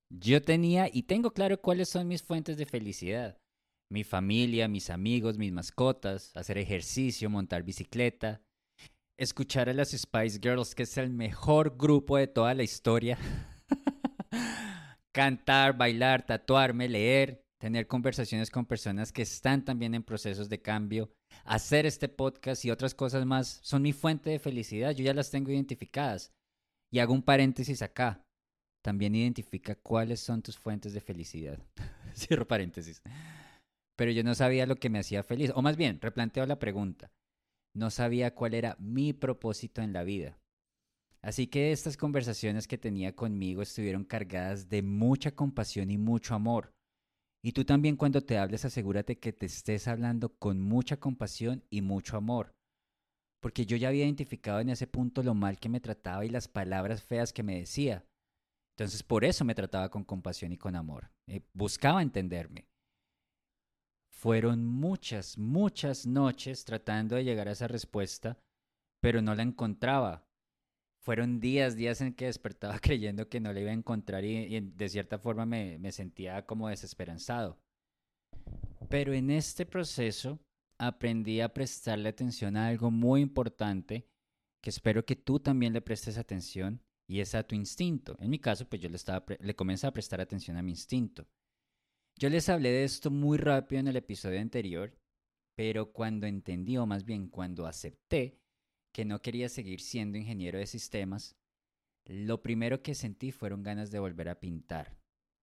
Yo 0.10 0.41
tenía 0.41 0.89
y 0.91 1.03
tengo 1.03 1.32
claro 1.32 1.62
cuáles 1.62 1.89
son 1.89 2.08
mis 2.08 2.24
fuentes 2.24 2.58
de 2.58 2.65
felicidad. 2.65 3.38
Mi 3.89 4.03
familia, 4.03 4.68
mis 4.68 4.89
amigos, 4.89 5.38
mis 5.38 5.51
mascotas, 5.51 6.36
hacer 6.36 6.58
ejercicio, 6.58 7.30
montar 7.30 7.63
bicicleta, 7.63 8.41
escuchar 9.18 9.70
a 9.70 9.74
las 9.74 9.91
Spice 9.91 10.39
Girls, 10.41 10.75
que 10.75 10.84
es 10.84 10.98
el 10.98 11.10
mejor 11.10 11.77
grupo 11.77 12.18
de 12.18 12.27
toda 12.27 12.53
la 12.53 12.63
historia. 12.63 13.18
Cantar, 15.13 15.77
bailar, 15.77 16.25
tatuarme, 16.25 16.88
leer, 16.88 17.44
tener 17.62 17.86
conversaciones 17.86 18.50
con 18.50 18.65
personas 18.65 19.12
que 19.12 19.22
están 19.22 19.63
también 19.63 19.94
en 19.94 20.01
procesos 20.01 20.50
de 20.50 20.63
cambio, 20.63 21.12
hacer 21.46 21.86
este 21.86 22.10
podcast 22.10 22.65
y 22.65 22.72
otras 22.72 22.96
cosas 22.96 23.24
más 23.24 23.60
son 23.62 23.84
mi 23.84 23.94
fuente 23.94 24.32
de 24.32 24.39
felicidad. 24.39 24.96
Yo 24.96 25.03
ya 25.03 25.13
las 25.13 25.30
tengo 25.30 25.51
identificadas. 25.51 26.34
Y 26.91 26.98
hago 26.98 27.13
un 27.13 27.22
paréntesis 27.22 27.84
acá. 27.84 28.25
También 28.84 29.13
identifica 29.13 29.75
cuáles 29.75 30.20
son 30.20 30.41
tus 30.41 30.58
fuentes 30.58 30.94
de 30.94 31.01
felicidad. 31.01 31.60
Cierro 32.15 32.48
paréntesis. 32.48 33.03
Pero 33.96 34.10
yo 34.10 34.24
no 34.24 34.34
sabía 34.34 34.65
lo 34.65 34.77
que 34.77 34.89
me 34.89 34.98
hacía 34.98 35.22
feliz. 35.22 35.51
O 35.53 35.62
más 35.62 35.77
bien, 35.77 36.01
replanteo 36.01 36.48
la 36.48 36.58
pregunta. 36.58 37.12
No 37.75 37.91
sabía 37.91 38.34
cuál 38.34 38.56
era 38.56 38.75
mi 38.80 39.13
propósito 39.13 39.84
en 39.84 39.94
la 39.94 40.03
vida. 40.03 40.39
Así 41.22 41.46
que 41.46 41.72
estas 41.72 41.96
conversaciones 41.96 42.68
que 42.68 42.80
tenía 42.80 43.15
conmigo 43.15 43.62
estuvieron 43.62 44.03
cargadas 44.03 44.68
de 44.68 44.82
mucha 44.82 45.36
compasión 45.36 45.91
y 45.91 46.00
mucho 46.00 46.34
amor 46.34 46.74
y 47.43 47.53
tú 47.53 47.65
también 47.65 47.95
cuando 47.95 48.21
te 48.21 48.38
hables 48.38 48.65
asegúrate 48.65 49.17
que 49.19 49.33
te 49.33 49.48
estés 49.48 49.88
hablando 49.88 50.36
con 50.38 50.62
mucha 50.62 50.98
compasión 50.98 51.63
y 51.69 51.81
mucho 51.81 52.17
amor. 52.17 52.55
Porque 53.41 53.65
yo 53.65 53.75
ya 53.77 53.88
había 53.88 54.05
identificado 54.05 54.60
en 54.60 54.69
ese 54.69 54.86
punto 54.86 55.24
lo 55.24 55.33
mal 55.33 55.57
que 55.60 55.69
me 55.69 55.79
trataba 55.79 56.24
y 56.24 56.29
las 56.29 56.48
palabras 56.48 57.01
feas 57.01 57.33
que 57.33 57.41
me 57.41 57.57
decía. 57.57 58.05
Entonces 58.75 59.01
por 59.01 59.25
eso 59.25 59.43
me 59.43 59.55
trataba 59.55 59.89
con 59.89 60.03
compasión 60.03 60.51
y 60.51 60.57
con 60.57 60.75
amor. 60.75 61.12
Eh, 61.27 61.41
buscaba 61.53 62.03
entenderme. 62.03 62.67
Fueron 64.12 64.65
muchas, 64.65 65.39
muchas 65.39 66.05
noches 66.05 66.63
tratando 66.63 67.15
de 67.15 67.24
llegar 67.24 67.48
a 67.48 67.53
esa 67.53 67.67
respuesta, 67.67 68.38
pero 69.01 69.24
no 69.24 69.33
la 69.33 69.41
encontraba 69.41 70.27
fueron 71.01 71.39
días, 71.39 71.75
días 71.75 72.00
en 72.01 72.13
que 72.13 72.25
despertaba 72.25 72.79
creyendo 72.79 73.27
que 73.27 73.39
no 73.39 73.51
le 73.51 73.62
iba 73.62 73.72
a 73.72 73.74
encontrar 73.74 74.24
y, 74.24 74.60
de 74.60 74.89
cierta 74.89 75.20
forma 75.20 75.46
me, 75.46 75.77
me, 75.79 75.91
sentía 75.91 76.46
como 76.46 76.70
desesperanzado. 76.70 77.60
Pero 78.89 79.13
en 79.13 79.29
este 79.29 79.65
proceso 79.65 80.39
aprendí 80.77 81.41
a 81.41 81.53
prestarle 81.53 82.10
atención 82.10 82.58
a 82.58 82.67
algo 82.67 82.91
muy 82.91 83.22
importante 83.22 84.08
que 84.62 84.70
espero 84.70 85.05
que 85.05 85.15
tú 85.15 85.39
también 85.39 85.74
le 85.74 85.81
prestes 85.81 86.17
atención 86.17 86.81
y 87.08 87.20
es 87.20 87.36
a 87.36 87.43
tu 87.43 87.55
instinto. 87.55 88.15
En 88.20 88.29
mi 88.29 88.39
caso, 88.39 88.67
pues 88.67 88.81
yo 88.81 88.89
le, 88.89 88.96
estaba 88.96 89.25
le 89.39 89.55
comencé 89.55 89.88
a 89.88 89.93
prestar 89.93 90.22
atención 90.22 90.58
a 90.58 90.63
mi 90.63 90.72
instinto. 90.72 91.27
Yo 92.17 92.29
les 92.29 92.48
hablé 92.50 92.70
de 92.70 92.84
esto 92.84 93.10
muy 93.10 93.38
rápido 93.38 93.79
en 93.79 93.88
el 93.88 93.96
episodio 93.96 94.39
anterior, 94.39 94.96
pero 95.55 95.91
cuando 95.91 96.27
entendí, 96.27 96.77
o 96.77 96.86
más 96.86 97.03
bien 97.03 97.27
cuando 97.27 97.65
acepté 97.65 98.39
que 98.93 99.05
no 99.05 99.21
quería 99.21 99.50
seguir 99.50 99.81
siendo 99.81 100.17
ingeniero 100.17 100.60
de 100.60 100.67
sistemas, 100.67 101.36
lo 102.05 102.41
primero 102.41 102.81
que 102.81 102.95
sentí 102.95 103.31
fueron 103.31 103.63
ganas 103.63 103.91
de 103.91 104.00
volver 104.00 104.29
a 104.29 104.39
pintar. 104.39 104.98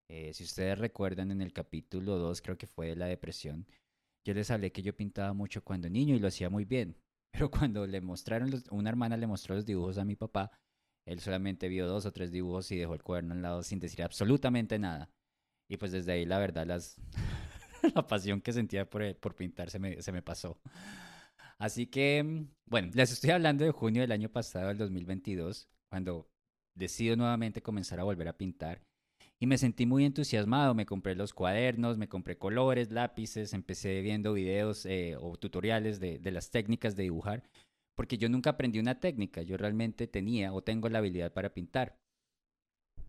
Eh, 0.08 0.32
si 0.32 0.44
ustedes 0.44 0.78
recuerdan 0.78 1.30
en 1.30 1.42
el 1.42 1.52
capítulo 1.52 2.18
2, 2.18 2.40
creo 2.42 2.56
que 2.56 2.66
fue 2.66 2.88
de 2.88 2.96
la 2.96 3.06
depresión, 3.06 3.66
yo 4.24 4.34
les 4.34 4.50
hablé 4.50 4.72
que 4.72 4.82
yo 4.82 4.96
pintaba 4.96 5.32
mucho 5.32 5.62
cuando 5.62 5.88
niño 5.88 6.14
y 6.14 6.18
lo 6.18 6.28
hacía 6.28 6.50
muy 6.50 6.64
bien. 6.64 6.96
Pero 7.32 7.50
cuando 7.50 7.86
le 7.86 8.00
mostraron, 8.00 8.50
una 8.70 8.90
hermana 8.90 9.16
le 9.16 9.26
mostró 9.26 9.54
los 9.54 9.66
dibujos 9.66 9.98
a 9.98 10.04
mi 10.04 10.16
papá, 10.16 10.50
él 11.06 11.20
solamente 11.20 11.68
vio 11.68 11.86
dos 11.86 12.06
o 12.06 12.12
tres 12.12 12.32
dibujos 12.32 12.70
y 12.72 12.76
dejó 12.76 12.94
el 12.94 13.02
cuaderno 13.02 13.34
al 13.34 13.42
lado 13.42 13.62
sin 13.62 13.78
decir 13.78 14.02
absolutamente 14.02 14.78
nada. 14.78 15.10
Y 15.68 15.76
pues 15.76 15.92
desde 15.92 16.12
ahí 16.12 16.24
la 16.24 16.38
verdad 16.38 16.66
la 17.94 18.06
pasión 18.06 18.40
que 18.40 18.52
sentía 18.52 18.88
por, 18.88 19.14
por 19.16 19.34
pintar 19.34 19.70
se 19.70 19.78
me, 19.78 20.02
se 20.02 20.12
me 20.12 20.22
pasó. 20.22 20.58
Así 21.58 21.86
que, 21.86 22.46
bueno, 22.66 22.90
les 22.94 23.12
estoy 23.12 23.30
hablando 23.30 23.64
de 23.64 23.70
junio 23.70 24.02
del 24.02 24.12
año 24.12 24.28
pasado, 24.28 24.68
del 24.68 24.78
2022, 24.78 25.68
cuando 25.90 26.28
decido 26.74 27.16
nuevamente 27.16 27.62
comenzar 27.62 27.98
a 28.00 28.04
volver 28.04 28.28
a 28.28 28.36
pintar. 28.36 28.82
Y 29.38 29.46
me 29.46 29.58
sentí 29.58 29.86
muy 29.86 30.04
entusiasmado, 30.04 30.74
me 30.74 30.86
compré 30.86 31.14
los 31.14 31.34
cuadernos, 31.34 31.98
me 31.98 32.08
compré 32.08 32.38
colores, 32.38 32.90
lápices, 32.90 33.52
empecé 33.52 34.00
viendo 34.00 34.32
videos 34.32 34.86
eh, 34.86 35.16
o 35.18 35.36
tutoriales 35.36 36.00
de, 36.00 36.18
de 36.18 36.30
las 36.30 36.50
técnicas 36.50 36.96
de 36.96 37.04
dibujar, 37.04 37.42
porque 37.94 38.18
yo 38.18 38.28
nunca 38.28 38.50
aprendí 38.50 38.78
una 38.78 39.00
técnica, 39.00 39.42
yo 39.42 39.56
realmente 39.56 40.06
tenía 40.06 40.52
o 40.52 40.62
tengo 40.62 40.88
la 40.88 40.98
habilidad 40.98 41.32
para 41.32 41.52
pintar. 41.52 41.98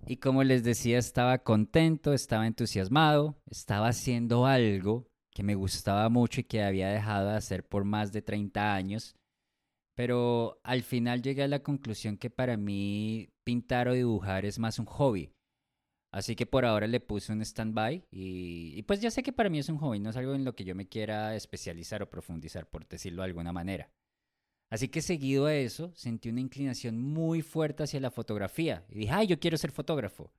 Y 0.06 0.18
como 0.18 0.44
les 0.44 0.63
decía, 0.63 0.98
estaba 0.98 1.39
contento, 1.39 2.13
estaba 2.13 2.48
entusiasmado, 2.48 3.42
estaba 3.50 3.88
haciendo 3.89 4.46
algo 4.46 5.07
que 5.38 5.44
me 5.44 5.53
gustaba 5.53 6.10
mucho 6.10 6.41
y 6.41 6.46
que 6.46 6.63
había 6.63 6.89
dejado 6.89 7.29
de 7.29 7.36
hacer 7.36 7.63
por 7.63 7.84
más 7.84 8.12
de 8.12 8.24
30 8.24 8.74
años. 8.74 9.15
Pero 9.96 10.60
al 10.63 10.82
final 10.82 11.22
llegué 11.22 11.44
a 11.44 11.48
la 11.48 11.62
conclusión 11.62 12.17
que 12.17 12.32
para 12.32 12.58
mí 12.58 13.29
pintar 13.44 13.88
o 13.88 13.94
dibujar 13.94 14.46
es 14.46 14.58
más 14.58 14.79
un 14.79 14.88
hobby. 14.88 15.32
Así 16.12 16.36
que 16.36 16.48
por 16.48 16.65
ahora 16.65 16.88
le 16.88 17.00
puse 17.01 17.34
un 17.34 17.44
stand-by 17.44 18.08
y, 18.10 18.74
y, 18.75 18.82
pues 18.82 19.00
ya 19.00 19.12
sé 19.12 19.22
que 19.22 19.32
para 19.32 19.51
mí 19.51 19.60
es 19.60 19.70
un 19.70 19.77
hobby, 19.77 20.00
no 20.00 20.10
es 20.10 20.17
algo 20.17 20.34
en 20.34 20.44
lo 20.44 20.56
que 20.56 20.63
yo 20.63 20.74
me 20.74 20.88
quiera 20.88 21.36
especializar 21.36 22.01
o 22.01 22.10
profundizar, 22.10 22.67
por 22.67 22.88
decirlo 22.88 23.22
de 23.22 23.27
alguna 23.27 23.53
manera. 23.53 23.91
Así 24.72 24.88
que 24.88 25.03
seguido 25.03 25.46
a 25.46 25.53
eso, 25.53 25.91
sentí 25.94 26.29
una 26.29 26.41
inclinación 26.41 27.00
muy 27.00 27.44
fuerte 27.44 27.84
hacia 27.84 28.00
la 28.00 28.10
fotografía 28.10 28.88
y 28.89 29.01
dije, 29.01 29.12
ay, 29.13 29.27
yo 29.27 29.39
quiero 29.39 29.58
ser 29.58 29.70
fotógrafo. 29.70 30.34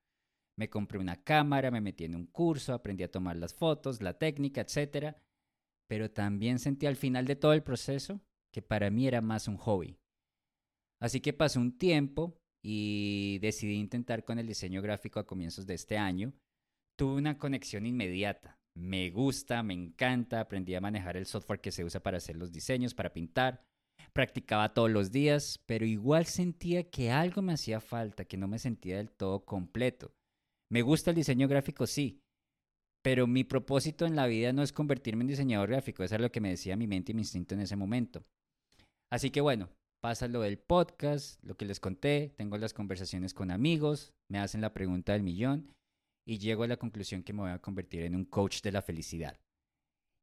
Me 0.59 0.69
compré 0.69 0.99
una 0.99 1.23
cámara, 1.23 1.71
me 1.71 1.81
metí 1.81 2.05
en 2.05 2.17
un 2.17 2.27
curso, 2.27 2.75
aprendí 2.75 3.05
a 3.05 3.11
tomar 3.11 3.37
las 3.37 3.55
fotos, 3.55 4.03
la 4.03 4.19
técnica, 4.19 4.61
etc. 4.61 5.17
Pero 5.89 6.11
también 6.11 6.59
sentí 6.59 6.87
al 6.87 6.97
final 6.97 7.27
de 7.27 7.37
todo 7.37 7.53
el 7.53 7.63
proceso 7.63 8.21
que 8.53 8.61
para 8.61 8.91
mí 8.91 9.07
era 9.07 9.21
más 9.21 9.47
un 9.47 9.57
hobby. 9.57 9.97
Así 11.01 11.21
que 11.21 11.33
pasó 11.33 11.61
un 11.61 11.79
tiempo 11.79 12.37
y 12.61 13.39
decidí 13.41 13.75
intentar 13.75 14.25
con 14.25 14.41
el 14.41 14.49
diseño 14.49 14.83
gráfico 14.83 15.21
a 15.21 15.27
comienzos 15.27 15.65
de 15.65 15.75
este 15.75 15.97
año. 15.97 16.33
Tuve 16.99 17.15
una 17.15 17.39
conexión 17.39 17.87
inmediata. 17.87 18.59
Me 18.75 19.11
gusta, 19.11 19.63
me 19.63 19.75
encanta, 19.75 20.41
aprendí 20.41 20.75
a 20.75 20.81
manejar 20.81 21.17
el 21.17 21.27
software 21.27 21.61
que 21.61 21.71
se 21.71 21.85
usa 21.85 22.03
para 22.03 22.17
hacer 22.17 22.37
los 22.37 22.51
diseños, 22.51 22.95
para 22.95 23.13
pintar 23.13 23.65
practicaba 24.13 24.75
todos 24.75 24.91
los 24.91 25.13
días, 25.13 25.61
pero 25.67 25.87
igual 25.87 26.27
sentía 26.27 26.91
que 26.91 27.11
algo 27.11 27.43
me 27.43 27.53
hacía 27.53 27.81
falta, 27.81 28.25
que 28.25 28.37
no 28.37 28.49
me 28.49 28.59
sentía 28.59 28.97
del 28.97 29.11
todo 29.11 29.45
completo. 29.45 30.13
Me 30.71 30.83
gusta 30.83 31.11
el 31.11 31.17
diseño 31.17 31.49
gráfico, 31.49 31.87
sí, 31.87 32.21
pero 33.03 33.27
mi 33.27 33.45
propósito 33.45 34.07
en 34.07 34.17
la 34.17 34.27
vida 34.27 34.53
no 34.53 34.63
es 34.63 34.73
convertirme 34.73 35.23
en 35.23 35.29
diseñador 35.29 35.71
gráfico, 35.71 36.03
eso 36.03 36.15
es 36.15 36.21
lo 36.21 36.31
que 36.31 36.41
me 36.41 36.51
decía 36.51 36.77
mi 36.77 36.87
mente 36.87 37.13
y 37.13 37.15
mi 37.15 37.23
instinto 37.23 37.55
en 37.55 37.61
ese 37.61 37.77
momento. 37.77 38.25
Así 39.11 39.31
que 39.31 39.41
bueno, 39.41 39.71
pasa 40.03 40.29
lo 40.29 40.43
del 40.43 40.59
podcast, 40.59 41.43
lo 41.43 41.57
que 41.57 41.65
les 41.65 41.81
conté, 41.81 42.35
tengo 42.37 42.59
las 42.59 42.75
conversaciones 42.75 43.33
con 43.33 43.51
amigos, 43.51 44.13
me 44.31 44.39
hacen 44.39 44.61
la 44.61 44.75
pregunta 44.75 45.13
del 45.13 45.23
millón 45.23 45.73
y 46.27 46.39
llego 46.39 46.65
a 46.65 46.69
la 46.69 46.77
conclusión 46.77 47.23
que 47.23 47.33
me 47.33 47.43
voy 47.43 47.51
a 47.51 47.61
convertir 47.61 48.03
en 48.03 48.15
un 48.15 48.25
coach 48.25 48.61
de 48.61 48.73
la 48.73 48.83
felicidad. 48.83 49.39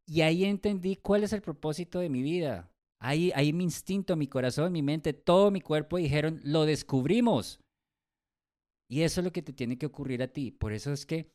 Y 0.08 0.22
ahí 0.22 0.46
entendí 0.46 0.98
cuál 0.98 1.24
es 1.24 1.34
el 1.34 1.42
propósito 1.42 2.00
de 2.00 2.10
mi 2.10 2.22
vida, 2.22 2.70
Ahí, 3.00 3.32
ahí 3.36 3.54
mi 3.54 3.66
instinto, 3.66 4.16
mi 4.16 4.28
corazón, 4.28 4.72
mi 4.72 4.82
mente, 4.82 5.14
todo 5.14 5.52
mi 5.52 5.62
cuerpo 5.62 5.98
dijeron, 5.98 6.40
lo 6.44 6.66
descubrimos. 6.66 7.60
Y 8.88 9.02
eso 9.02 9.22
es 9.22 9.26
lo 9.26 9.32
que 9.32 9.42
te 9.42 9.54
tiene 9.54 9.78
que 9.78 9.86
ocurrir 9.86 10.22
a 10.22 10.28
ti. 10.28 10.52
Por 10.52 10.74
eso 10.74 10.92
es 10.92 11.06
que 11.06 11.32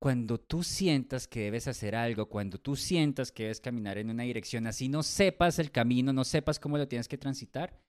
cuando 0.00 0.38
tú 0.38 0.62
sientas 0.62 1.26
que 1.26 1.40
debes 1.40 1.66
hacer 1.68 1.94
algo, 1.94 2.28
cuando 2.28 2.58
tú 2.58 2.76
sientas 2.76 3.32
que 3.32 3.44
debes 3.44 3.60
caminar 3.60 3.98
en 3.98 4.10
una 4.10 4.24
dirección, 4.24 4.66
así 4.66 4.88
no 4.88 5.02
sepas 5.02 5.58
el 5.58 5.70
camino, 5.70 6.12
no 6.12 6.24
sepas 6.24 6.58
cómo 6.58 6.76
lo 6.76 6.88
tienes 6.88 7.08
que 7.08 7.18
transitar, 7.18 7.80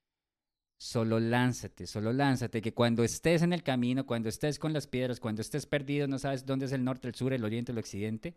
solo 0.79 1.19
lánzate, 1.19 1.87
solo 1.87 2.13
lánzate, 2.13 2.61
que 2.61 2.73
cuando 2.73 3.03
estés 3.03 3.41
en 3.41 3.53
el 3.53 3.63
camino, 3.63 4.05
cuando 4.05 4.29
estés 4.29 4.59
con 4.59 4.71
las 4.71 4.87
piedras, 4.87 5.19
cuando 5.19 5.41
estés 5.41 5.65
perdido, 5.65 6.07
no 6.07 6.19
sabes 6.19 6.45
dónde 6.45 6.67
es 6.67 6.71
el 6.71 6.83
norte, 6.83 7.07
el 7.07 7.15
sur, 7.15 7.33
el 7.33 7.43
oriente, 7.43 7.71
el 7.71 7.79
occidente, 7.79 8.35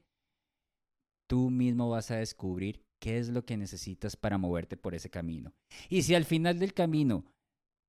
tú 1.28 1.50
mismo 1.50 1.88
vas 1.88 2.10
a 2.10 2.16
descubrir 2.16 2.82
qué 3.00 3.18
es 3.18 3.28
lo 3.28 3.44
que 3.44 3.56
necesitas 3.56 4.16
para 4.16 4.38
moverte 4.38 4.76
por 4.76 4.94
ese 4.94 5.10
camino. 5.10 5.52
Y 5.88 6.02
si 6.02 6.14
al 6.14 6.24
final 6.24 6.58
del 6.58 6.74
camino 6.74 7.24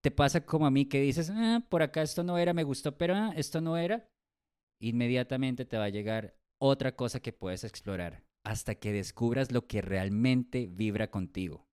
te 0.01 0.11
pasa 0.11 0.45
como 0.45 0.65
a 0.65 0.71
mí 0.71 0.85
que 0.85 1.01
dices, 1.01 1.29
ah, 1.29 1.65
por 1.69 1.81
acá 1.81 2.01
esto 2.01 2.23
no 2.23 2.37
era, 2.37 2.53
me 2.53 2.63
gustó, 2.63 2.97
pero 2.97 3.15
ah, 3.15 3.33
esto 3.35 3.61
no 3.61 3.77
era, 3.77 4.07
inmediatamente 4.81 5.65
te 5.65 5.77
va 5.77 5.85
a 5.85 5.89
llegar 5.89 6.35
otra 6.61 6.95
cosa 6.95 7.19
que 7.19 7.33
puedes 7.33 7.63
explorar 7.63 8.23
hasta 8.45 8.75
que 8.75 8.93
descubras 8.93 9.51
lo 9.51 9.67
que 9.67 9.81
realmente 9.81 10.67
vibra 10.67 11.11
contigo. 11.11 11.65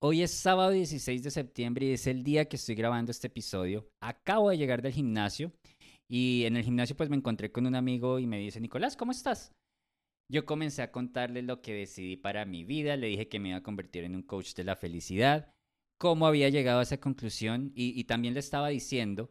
Hoy 0.00 0.22
es 0.22 0.30
sábado 0.30 0.70
16 0.70 1.24
de 1.24 1.30
septiembre 1.30 1.86
y 1.86 1.92
es 1.92 2.06
el 2.06 2.22
día 2.22 2.48
que 2.48 2.54
estoy 2.54 2.76
grabando 2.76 3.10
este 3.10 3.26
episodio. 3.26 3.88
Acabo 4.00 4.50
de 4.50 4.58
llegar 4.58 4.80
del 4.80 4.92
gimnasio 4.92 5.52
y 6.08 6.44
en 6.44 6.56
el 6.56 6.62
gimnasio 6.62 6.96
pues 6.96 7.10
me 7.10 7.16
encontré 7.16 7.50
con 7.50 7.66
un 7.66 7.74
amigo 7.74 8.20
y 8.20 8.26
me 8.26 8.38
dice, 8.38 8.60
Nicolás, 8.60 8.96
¿cómo 8.96 9.10
estás? 9.10 9.52
Yo 10.30 10.44
comencé 10.44 10.82
a 10.82 10.92
contarle 10.92 11.42
lo 11.42 11.62
que 11.62 11.74
decidí 11.74 12.16
para 12.16 12.44
mi 12.44 12.62
vida, 12.62 12.96
le 12.96 13.08
dije 13.08 13.28
que 13.28 13.40
me 13.40 13.48
iba 13.48 13.58
a 13.58 13.62
convertir 13.62 14.04
en 14.04 14.14
un 14.14 14.22
coach 14.22 14.54
de 14.54 14.64
la 14.64 14.76
felicidad, 14.76 15.52
cómo 15.98 16.26
había 16.26 16.48
llegado 16.48 16.80
a 16.80 16.84
esa 16.84 16.98
conclusión 16.98 17.72
y, 17.74 18.02
también 18.04 18.34
le 18.34 18.40
estaba 18.40 18.68
diciendo, 18.68 19.30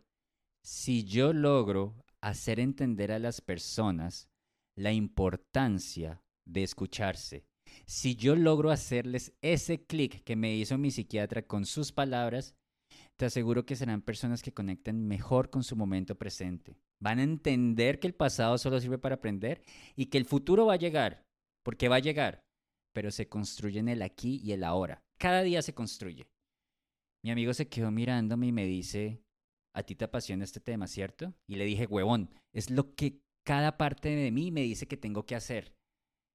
si 0.64 1.06
yo 1.06 1.34
logro 1.34 1.96
hacer 2.22 2.60
entender 2.60 3.12
a 3.12 3.20
las 3.20 3.42
personas 3.42 4.30
la 4.76 4.92
importancia 4.92 6.22
de 6.46 6.64
escucharse, 6.64 7.46
si 7.86 8.16
yo 8.16 8.36
logro 8.36 8.70
hacerles 8.70 9.34
ese 9.42 9.86
clic 9.86 10.24
que 10.24 10.36
me 10.36 10.56
hizo 10.56 10.78
mi 10.78 10.92
psiquiatra 10.92 11.42
con 11.48 11.66
sus 11.66 11.92
palabras, 11.92 12.56
te 13.16 13.26
aseguro 13.26 13.66
que 13.66 13.76
serán 13.76 14.02
personas 14.02 14.42
que 14.42 14.54
conecten 14.54 15.08
mejor 15.08 15.50
con 15.50 15.64
su 15.64 15.76
momento 15.76 16.18
presente. 16.18 16.78
Van 17.00 17.20
a 17.20 17.24
entender 17.24 18.00
que 18.00 18.08
el 18.08 18.14
pasado 18.14 18.58
solo 18.58 18.80
sirve 18.80 18.98
para 18.98 19.16
aprender 19.16 19.64
y 19.96 20.08
que 20.08 20.18
el 20.18 20.26
futuro 20.26 20.66
va 20.66 20.74
a 20.74 20.78
llegar, 20.78 21.26
porque 21.64 21.90
va 21.90 21.98
a 21.98 22.00
llegar, 22.00 22.44
pero 22.94 23.12
se 23.12 23.28
construye 23.28 23.80
en 23.80 23.90
el 23.90 24.02
aquí 24.02 24.40
y 24.44 24.52
el 24.52 24.64
ahora. 24.64 25.04
Cada 25.18 25.42
día 25.42 25.62
se 25.62 25.74
construye. 25.74 26.28
Mi 27.24 27.32
amigo 27.32 27.54
se 27.54 27.68
quedó 27.68 27.92
mirándome 27.92 28.48
y 28.48 28.52
me 28.52 28.66
dice, 28.66 29.22
a 29.76 29.84
ti 29.84 29.96
te 29.96 30.06
apasiona 30.06 30.44
este 30.44 30.60
tema, 30.60 30.88
¿cierto? 30.88 31.34
Y 31.48 31.56
le 31.56 31.66
dije, 31.66 31.86
huevón, 31.86 32.30
es 32.54 32.70
lo 32.70 32.96
que 32.96 33.22
cada 33.46 33.78
parte 33.78 34.10
de 34.10 34.32
mí 34.32 34.52
me 34.52 34.62
dice 34.62 34.88
que 34.88 34.98
tengo 34.98 35.26
que 35.26 35.36
hacer. 35.36 35.74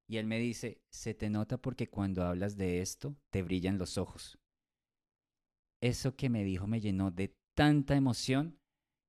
Y 0.09 0.17
él 0.17 0.27
me 0.27 0.39
dice, 0.39 0.83
se 0.91 1.15
te 1.15 1.31
nota 1.31 1.59
porque 1.59 1.89
cuando 1.89 2.25
hablas 2.25 2.57
de 2.57 2.81
esto, 2.81 3.17
te 3.31 3.43
brillan 3.43 3.79
los 3.79 3.99
ojos 3.99 4.39
eso 5.83 6.15
que 6.17 6.31
me 6.31 6.45
dijo 6.45 6.67
me 6.67 6.81
llenó 6.81 7.11
de 7.11 7.37
tanta 7.55 7.97
emoción 7.97 8.59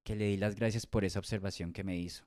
que 0.06 0.16
le 0.16 0.26
di 0.26 0.38
las 0.38 0.56
gracias 0.56 0.86
por 0.86 1.06
esa 1.06 1.20
observación 1.20 1.72
que 1.72 1.86
me 1.86 1.98
hizo. 1.98 2.26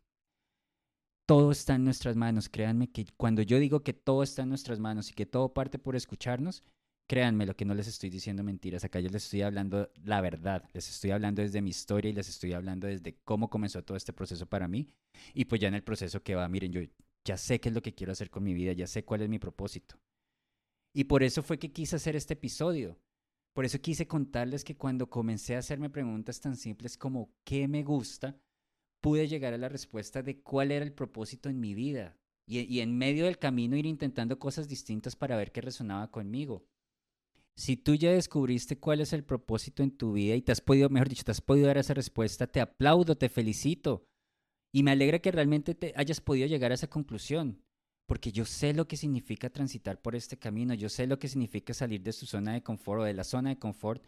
Todo 1.29 1.51
está 1.51 1.75
en 1.75 1.85
nuestras 1.85 2.17
manos, 2.17 2.49
créanme 2.49 2.91
que 2.91 3.05
cuando 3.17 3.43
yo 3.43 3.59
digo 3.59 3.83
que 3.83 3.93
todo 3.93 4.23
está 4.23 4.43
en 4.43 4.49
nuestras 4.49 4.79
manos 4.79 5.11
y 5.11 5.15
que 5.15 5.27
todo 5.27 5.53
parte 5.53 5.79
por 5.79 5.97
escucharnos, 5.97 6.63
créanme 7.07 7.47
lo 7.47 7.55
que 7.55 7.65
no 7.65 7.75
les 7.75 7.87
estoy 7.87 8.11
diciendo 8.11 8.43
mentiras, 8.43 8.85
acá 8.85 9.01
yo 9.01 9.09
les 9.09 9.25
estoy 9.25 9.43
hablando 9.43 9.91
la 10.05 10.21
verdad, 10.21 10.69
les 10.73 10.89
estoy 10.89 11.11
hablando 11.11 11.43
desde 11.43 11.63
mi 11.63 11.71
historia 11.71 12.11
y 12.11 12.15
les 12.15 12.29
estoy 12.29 12.53
hablando 12.53 12.87
desde 12.87 13.17
cómo 13.25 13.51
comenzó 13.51 13.83
todo 13.85 13.97
este 13.97 14.13
proceso 14.13 14.47
para 14.47 14.69
mí 14.69 14.89
y 15.35 15.45
pues 15.45 15.61
ya 15.61 15.69
en 15.69 15.75
el 15.75 15.85
proceso 15.85 16.23
que 16.23 16.35
va, 16.35 16.49
miren, 16.49 16.73
yo 16.73 16.81
ya 17.25 17.37
sé 17.37 17.61
qué 17.61 17.69
es 17.69 17.75
lo 17.75 17.83
que 17.83 17.95
quiero 17.95 18.13
hacer 18.13 18.31
con 18.31 18.45
mi 18.45 18.55
vida, 18.55 18.73
ya 18.73 18.87
sé 18.87 19.05
cuál 19.05 19.23
es 19.23 19.29
mi 19.29 19.39
propósito. 19.39 19.97
Y 20.95 21.05
por 21.05 21.23
eso 21.23 21.43
fue 21.43 21.59
que 21.59 21.73
quise 21.73 21.97
hacer 21.97 22.17
este 22.17 22.35
episodio, 22.35 22.99
por 23.53 23.65
eso 23.65 23.81
quise 23.81 24.07
contarles 24.07 24.65
que 24.65 24.77
cuando 24.77 25.11
comencé 25.11 25.57
a 25.57 25.61
hacerme 25.61 25.91
preguntas 25.91 26.41
tan 26.41 26.57
simples 26.57 26.97
como 26.97 27.31
¿qué 27.45 27.69
me 27.69 27.83
gusta? 27.83 28.39
pude 29.07 29.29
llegar 29.29 29.55
a 29.55 29.59
la 29.59 29.69
respuesta 29.69 30.21
de 30.21 30.41
cuál 30.41 30.73
era 30.73 30.85
el 30.85 30.93
propósito 30.93 31.49
en 31.49 31.61
mi 31.61 31.75
vida. 31.75 32.17
Y, 32.45 32.81
en 32.81 32.99
medio 32.99 33.25
del 33.25 33.39
camino 33.39 33.77
ir 33.77 33.87
intentando 33.87 34.39
cosas 34.39 34.69
distintas 34.69 35.15
para 35.15 35.37
ver 35.37 35.53
qué 35.53 35.61
resonaba 35.61 36.11
conmigo. 36.11 36.65
Si 37.59 37.77
tú 37.77 37.95
ya 37.95 38.13
descubriste 38.13 38.79
cuál 38.79 39.01
es 39.01 39.15
el 39.15 39.25
propósito 39.25 39.83
en 39.83 39.91
tu 39.91 40.13
vida 40.13 40.35
y 40.35 40.43
te 40.43 40.53
has 40.53 40.61
podido, 40.61 40.91
mejor 40.91 41.09
dicho, 41.09 41.25
te 41.25 41.31
has 41.31 41.41
podido 41.41 41.69
dar 41.69 41.79
esa 41.79 41.95
respuesta, 41.95 42.47
te 42.47 42.61
aplaudo, 42.61 43.17
te 43.17 43.31
felicito. 43.31 44.05
Y 44.75 44.83
me 44.83 44.91
alegra 44.91 45.21
que 45.21 45.33
realmente 45.33 45.75
te 45.75 45.95
hayas 45.97 46.21
podido 46.21 46.47
llegar 46.47 46.71
a 46.71 46.75
esa 46.75 46.89
conclusión, 46.89 47.63
porque 48.07 48.31
yo 48.31 48.45
sé 48.45 48.75
lo 48.75 48.87
que 48.87 48.99
significa 48.99 49.49
transitar 49.49 50.03
por 50.03 50.15
este 50.15 50.39
camino, 50.39 50.75
yo 50.75 50.91
sé 50.91 51.07
lo 51.07 51.19
que 51.19 51.29
significa 51.29 51.73
salir 51.73 52.03
de 52.03 52.13
su 52.13 52.27
zona 52.27 52.53
de 52.53 52.63
confort 52.63 53.01
o 53.01 53.05
de 53.05 53.15
la 53.15 53.25
zona 53.25 53.49
de 53.51 53.59
confort 53.59 54.07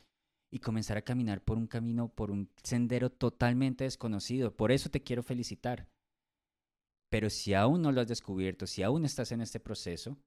y 0.50 0.58
comenzar 0.58 0.98
a 0.98 1.02
caminar 1.02 1.42
por 1.42 1.56
un 1.56 1.66
camino, 1.66 2.08
por 2.14 2.30
un 2.30 2.50
sendero 2.62 3.10
totalmente 3.10 3.84
desconocido. 3.84 4.54
Por 4.54 4.72
eso 4.72 4.90
te 4.90 5.02
quiero 5.02 5.22
felicitar. 5.22 5.88
Pero 7.10 7.30
si 7.30 7.54
aún 7.54 7.80
no 7.80 7.92
lo 7.92 8.02
has 8.02 8.08
descubierto, 8.08 8.66
si 8.66 8.82
aún 8.82 9.06
estás 9.06 9.32
en 9.32 9.40
este 9.40 9.60
proceso, 9.60 10.18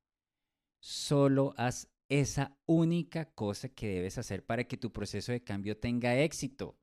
solo 0.81 1.53
haz 1.57 1.87
esa 2.11 2.57
única 2.65 3.23
cosa 3.33 3.69
que 3.69 3.87
debes 3.87 4.17
hacer 4.17 4.45
para 4.45 4.65
que 4.65 4.75
tu 4.75 4.91
proceso 4.91 5.31
de 5.31 5.45
cambio 5.45 5.77
tenga 5.77 6.19
éxito. 6.19 6.77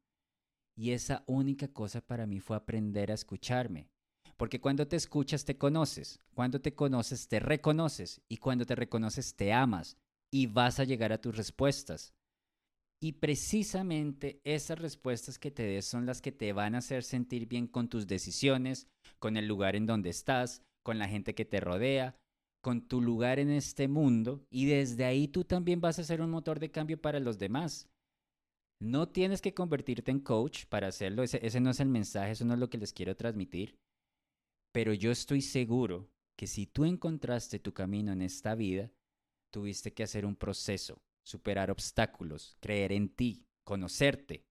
Y 0.75 0.93
esa 0.93 1.23
única 1.27 1.69
cosa 1.69 2.01
para 2.01 2.27
mí 2.27 2.41
fue 2.41 2.57
aprender 2.57 3.11
a 3.11 3.15
escucharme. 3.15 3.91
Porque 4.39 4.59
cuando 4.59 4.89
te 4.89 4.97
escuchas 4.97 5.45
te 5.45 5.59
conoces, 5.59 6.19
cuando 6.33 6.63
te 6.63 6.75
conoces 6.75 7.29
te 7.29 7.41
reconoces 7.41 8.23
y 8.27 8.39
cuando 8.39 8.65
te 8.65 8.75
reconoces 8.75 9.37
te 9.37 9.53
amas 9.53 9.99
y 10.31 10.47
vas 10.47 10.81
a 10.81 10.85
llegar 10.85 11.13
a 11.13 11.21
tus 11.21 11.37
respuestas. 11.37 12.15
Y 12.99 13.13
precisamente 13.13 14.41
esas 14.45 14.79
respuestas 14.79 15.39
que 15.39 15.51
te 15.51 15.65
des 15.65 15.85
son 15.85 16.07
las 16.07 16.23
que 16.23 16.33
te 16.33 16.55
van 16.55 16.75
a 16.75 16.79
hacer 16.79 17.05
sentir 17.05 17.47
bien 17.47 17.67
con 17.67 17.91
tus 17.91 18.07
decisiones, 18.07 18.89
con 19.19 19.37
el 19.37 19.47
lugar 19.47 19.77
en 19.77 19.85
donde 19.85 20.09
estás, 20.09 20.63
con 20.83 20.99
la 20.99 21.07
gente 21.07 21.35
que 21.35 21.45
te 21.45 21.61
rodea, 21.61 22.17
con 22.69 22.83
tu 22.83 23.01
lugar 23.01 23.39
en 23.39 23.51
este 23.51 23.89
mundo 23.89 24.45
y 24.51 24.67
desde 24.67 25.07
ahí 25.07 25.27
tú 25.27 25.43
también 25.43 25.81
vas 25.81 25.99
a 25.99 26.05
ser 26.05 26.21
un 26.21 26.29
motor 26.29 26.61
de 26.61 26.71
cambio 26.71 27.01
para 27.01 27.19
los 27.19 27.39
demás. 27.39 27.89
No 28.79 29.09
tienes 29.09 29.41
que 29.41 29.55
convertirte 29.55 30.11
en 30.11 30.21
coach 30.21 30.67
para 30.67 30.89
hacerlo, 30.89 31.23
ese, 31.23 31.61
no 31.63 31.71
es 31.71 31.81
el 31.81 31.89
mensaje, 31.89 32.33
eso 32.33 32.45
no 32.45 32.53
es 32.53 32.61
lo 32.61 32.69
que 32.69 32.77
les 32.77 32.93
quiero 32.93 33.17
transmitir, 33.17 33.79
pero 34.71 34.93
yo 34.93 35.11
estoy 35.11 35.41
seguro 35.41 36.11
que 36.39 36.47
si 36.47 36.67
tú 36.67 36.85
encontraste 36.85 37.59
tu 37.59 37.73
camino 37.73 38.13
en 38.13 38.21
esta 38.21 38.55
vida, 38.55 38.93
tuviste 39.51 39.95
que 39.95 40.03
hacer 40.03 40.27
un 40.27 40.37
proceso, 40.37 41.01
superar 41.25 41.71
obstáculos, 41.71 42.59
creer 42.61 42.93
en 42.93 43.09
ti, 43.09 43.47
conocerte. 43.65 44.45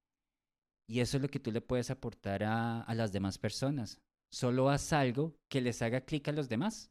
Y 0.90 1.02
eso 1.02 1.18
es 1.18 1.22
lo 1.22 1.30
que 1.30 1.40
tú 1.40 1.52
le 1.52 1.62
puedes 1.62 1.92
aportar 1.92 2.44
a, 2.44 2.84
las 2.96 3.12
demás 3.12 3.38
personas. 3.38 4.02
Solo 4.32 4.72
haz 4.72 4.92
algo 4.92 5.36
que 5.52 5.62
les 5.62 5.84
haga 5.84 6.02
clic 6.02 6.28
a 6.30 6.32
los 6.32 6.50
demás. 6.50 6.90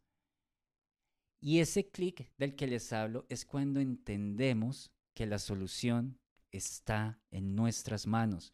Y 1.40 1.60
ese 1.60 1.88
clic 1.88 2.30
del 2.38 2.56
que 2.56 2.66
les 2.66 2.92
hablo 2.92 3.26
es 3.28 3.44
cuando 3.44 3.80
entendemos 3.80 4.90
que 5.14 5.26
la 5.26 5.38
solución 5.38 6.18
está 6.50 7.20
en 7.30 7.54
nuestras 7.54 8.06
manos. 8.06 8.52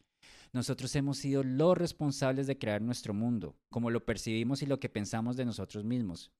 Nosotros 0.51 0.95
hemos 0.95 1.17
sido 1.17 1.43
los 1.43 1.77
responsables 1.77 2.47
de 2.47 2.57
crear 2.57 2.81
nuestro 2.81 3.13
mundo, 3.13 3.57
como 3.69 3.89
lo 3.89 4.05
percibimos 4.05 4.61
y 4.61 4.65
lo 4.65 4.79
que 4.79 4.89
pensamos 4.89 5.35
de 5.35 5.45
nosotros 5.45 5.83
mismos. 5.83 6.31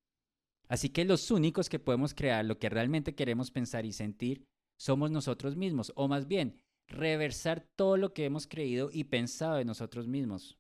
Así 0.68 0.90
que 0.90 1.06
los 1.06 1.32
únicos 1.32 1.70
que 1.70 1.80
podemos 1.80 2.14
crear 2.14 2.46
lo 2.46 2.60
que 2.60 2.70
realmente 2.70 3.16
queremos 3.16 3.52
pensar 3.52 3.86
y 3.86 3.92
sentir 3.92 4.46
somos 4.78 5.12
nosotros 5.12 5.56
mismos, 5.56 5.92
o 5.96 6.08
más 6.08 6.28
bien, 6.28 6.62
reversar 6.88 7.62
todo 7.76 7.98
lo 7.98 8.14
que 8.14 8.26
hemos 8.26 8.48
creído 8.48 8.90
y 8.92 9.06
pensado 9.06 9.56
de 9.56 9.66
nosotros 9.66 10.08
mismos. 10.08 10.58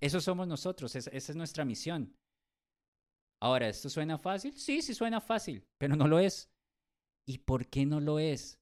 Eso 0.00 0.20
somos 0.20 0.46
nosotros, 0.46 0.94
esa 0.96 1.10
es 1.10 1.36
nuestra 1.36 1.64
misión. 1.64 2.14
Ahora, 3.44 3.68
¿esto 3.68 3.90
suena 3.90 4.16
fácil? 4.16 4.54
Sí, 4.54 4.80
sí 4.80 4.94
suena 4.94 5.20
fácil, 5.20 5.66
pero 5.76 5.96
no 5.96 6.08
lo 6.08 6.18
es. 6.18 6.50
¿Y 7.26 7.36
por 7.36 7.66
qué 7.66 7.84
no 7.84 8.00
lo 8.00 8.18
es? 8.18 8.58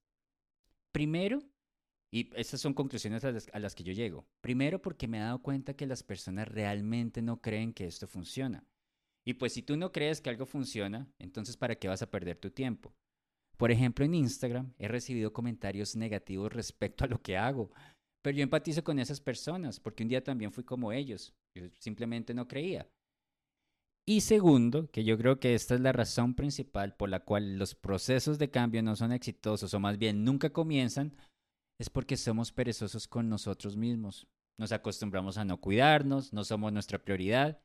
Primero, 0.90 1.40
y 2.10 2.28
estas 2.34 2.60
son 2.60 2.74
conclusiones 2.74 3.24
a 3.24 3.60
las, 3.60 3.74
que 3.76 3.84
yo 3.84 3.92
llego. 3.92 4.26
Primero, 4.40 4.82
porque 4.82 5.06
me 5.06 5.18
he 5.18 5.20
dado 5.20 5.40
cuenta 5.40 5.76
que 5.76 5.86
las 5.86 6.02
personas 6.02 6.48
realmente 6.48 7.22
no 7.22 7.40
creen 7.40 7.72
que 7.72 7.86
esto 7.86 8.08
funciona. 8.08 8.66
Y 9.24 9.34
pues 9.34 9.52
si 9.52 9.62
tú 9.62 9.76
no 9.76 9.92
crees 9.92 10.20
que 10.20 10.30
algo 10.30 10.46
funciona, 10.46 11.08
entonces 11.20 11.56
¿para 11.56 11.76
qué 11.76 11.86
vas 11.86 12.02
a 12.02 12.10
perder 12.10 12.38
tu 12.38 12.50
tiempo? 12.50 12.92
Por 13.56 13.70
ejemplo, 13.70 14.04
en 14.04 14.14
Instagram 14.14 14.74
he 14.78 14.88
recibido 14.88 15.32
comentarios 15.32 15.94
negativos 15.94 16.52
respecto 16.52 17.04
a 17.04 17.08
lo 17.08 17.22
que 17.22 17.36
hago, 17.36 17.70
pero 18.20 18.36
yo 18.36 18.42
empatizo 18.42 18.82
con 18.82 18.98
esas 18.98 19.20
personas 19.20 19.78
porque 19.78 20.02
un 20.02 20.08
día 20.08 20.24
también 20.24 20.50
fui 20.50 20.64
como 20.64 20.90
ellos. 20.90 21.32
Yo 21.54 21.68
simplemente 21.78 22.34
no 22.34 22.48
creía. 22.48 22.90
Y 24.04 24.22
segundo, 24.22 24.90
que 24.90 25.04
yo 25.04 25.16
creo 25.16 25.38
que 25.38 25.54
esta 25.54 25.76
es 25.76 25.80
la 25.80 25.92
razón 25.92 26.34
principal 26.34 26.96
por 26.96 27.08
la 27.08 27.20
cual 27.20 27.56
los 27.56 27.76
procesos 27.76 28.38
de 28.38 28.50
cambio 28.50 28.82
no 28.82 28.96
son 28.96 29.12
exitosos 29.12 29.72
o 29.74 29.80
más 29.80 29.96
bien 29.96 30.24
nunca 30.24 30.50
comienzan, 30.50 31.16
es 31.78 31.88
porque 31.88 32.16
somos 32.16 32.50
perezosos 32.50 33.06
con 33.06 33.28
nosotros 33.28 33.76
mismos. 33.76 34.26
Nos 34.58 34.72
acostumbramos 34.72 35.38
a 35.38 35.44
no 35.44 35.60
cuidarnos, 35.60 36.32
no 36.32 36.42
somos 36.42 36.72
nuestra 36.72 36.98
prioridad. 36.98 37.60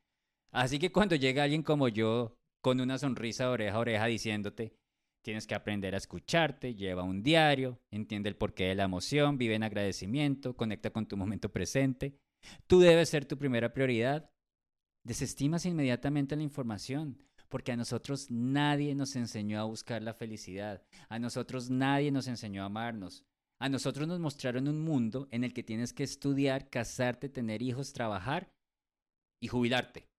Así 0.52 0.78
que 0.78 0.92
cuando 0.92 1.16
llega 1.16 1.44
alguien 1.44 1.64
como 1.64 1.88
yo, 1.88 2.38
con 2.62 2.80
una 2.82 3.00
sonrisa 3.00 3.50
oreja 3.50 3.76
a 3.76 3.80
oreja 3.80 4.06
diciéndote, 4.06 4.76
tienes 5.24 5.48
que 5.48 5.56
aprender 5.56 5.96
a 5.96 5.98
escucharte, 5.98 6.76
lleva 6.76 7.02
un 7.02 7.24
diario, 7.24 7.80
entiende 7.92 8.30
el 8.30 8.36
porqué 8.36 8.66
de 8.66 8.76
la 8.76 8.84
emoción, 8.84 9.40
vive 9.40 9.56
en 9.56 9.64
agradecimiento, 9.64 10.56
conecta 10.56 10.92
con 10.92 11.08
tu 11.08 11.18
momento 11.18 11.52
presente. 11.52 12.16
Tú 12.68 12.80
debes 12.80 13.10
ser 13.10 13.26
tu 13.26 13.38
primera 13.38 13.74
prioridad 13.74 14.30
desestimas 15.08 15.66
inmediatamente 15.66 16.36
la 16.36 16.44
información, 16.44 17.18
porque 17.48 17.72
a 17.72 17.78
nosotros 17.78 18.30
nadie 18.30 18.94
nos 18.94 19.16
enseñó 19.16 19.62
a 19.62 19.64
buscar 19.64 20.04
la 20.04 20.14
felicidad, 20.14 20.84
a 21.08 21.18
nosotros 21.18 21.70
nadie 21.70 22.12
nos 22.12 22.28
enseñó 22.28 22.62
a 22.64 22.66
amarnos, 22.66 23.24
a 23.58 23.70
nosotros 23.70 24.06
nos 24.06 24.20
mostraron 24.20 24.68
un 24.68 24.82
mundo 24.82 25.30
en 25.32 25.46
el 25.46 25.54
que 25.54 25.64
tienes 25.64 25.94
que 25.94 26.04
estudiar, 26.04 26.70
casarte, 26.70 27.30
tener 27.30 27.62
hijos, 27.62 27.94
trabajar 27.94 28.52
y 29.42 29.48
jubilarte. 29.48 30.10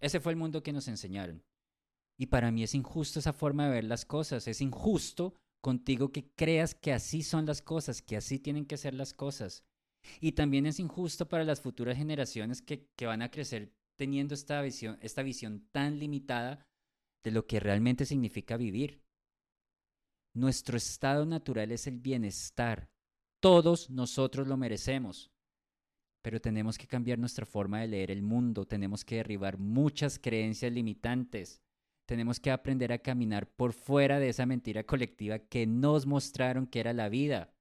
Ese 0.00 0.20
fue 0.20 0.32
el 0.32 0.38
mundo 0.38 0.62
que 0.62 0.72
nos 0.72 0.86
enseñaron. 0.86 1.42
Y 2.16 2.26
para 2.26 2.52
mí 2.52 2.62
es 2.62 2.76
injusto 2.76 3.18
esa 3.18 3.32
forma 3.32 3.66
de 3.66 3.72
ver 3.72 3.84
las 3.84 4.04
cosas, 4.04 4.46
es 4.46 4.60
injusto 4.60 5.34
contigo 5.60 6.12
que 6.12 6.30
creas 6.36 6.76
que 6.76 6.92
así 6.92 7.24
son 7.24 7.44
las 7.44 7.60
cosas, 7.60 8.02
que 8.02 8.16
así 8.16 8.38
tienen 8.38 8.66
que 8.66 8.76
ser 8.76 8.94
las 8.94 9.12
cosas. 9.12 9.64
Y 10.20 10.32
también 10.32 10.64
es 10.66 10.78
injusto 10.78 11.28
para 11.28 11.42
las 11.42 11.60
futuras 11.60 11.96
generaciones 11.96 12.62
que, 12.62 12.86
que 12.94 13.06
van 13.06 13.22
a 13.22 13.32
crecer 13.32 13.72
teniendo 13.98 14.34
esta 14.34 14.62
visión, 14.62 14.96
esta 15.02 15.22
visión 15.22 15.68
tan 15.72 15.98
limitada 15.98 16.66
de 17.24 17.32
lo 17.32 17.46
que 17.46 17.60
realmente 17.60 18.06
significa 18.06 18.56
vivir. 18.56 19.02
Nuestro 20.34 20.76
estado 20.76 21.26
natural 21.26 21.72
es 21.72 21.86
el 21.88 21.98
bienestar. 21.98 22.88
Todos 23.40 23.90
nosotros 23.90 24.46
lo 24.46 24.56
merecemos. 24.56 25.30
Pero 26.22 26.40
tenemos 26.40 26.78
que 26.78 26.86
cambiar 26.86 27.18
nuestra 27.18 27.44
forma 27.44 27.80
de 27.80 27.88
leer 27.88 28.10
el 28.10 28.22
mundo, 28.22 28.66
tenemos 28.66 29.04
que 29.04 29.16
derribar 29.16 29.58
muchas 29.58 30.18
creencias 30.18 30.72
limitantes, 30.72 31.60
tenemos 32.06 32.40
que 32.40 32.50
aprender 32.50 32.92
a 32.92 32.98
caminar 32.98 33.48
por 33.48 33.72
fuera 33.72 34.18
de 34.18 34.28
esa 34.28 34.46
mentira 34.46 34.84
colectiva 34.84 35.38
que 35.38 35.66
nos 35.66 36.06
mostraron 36.06 36.66
que 36.66 36.80
era 36.80 36.92
la 36.92 37.08
vida. 37.08 37.54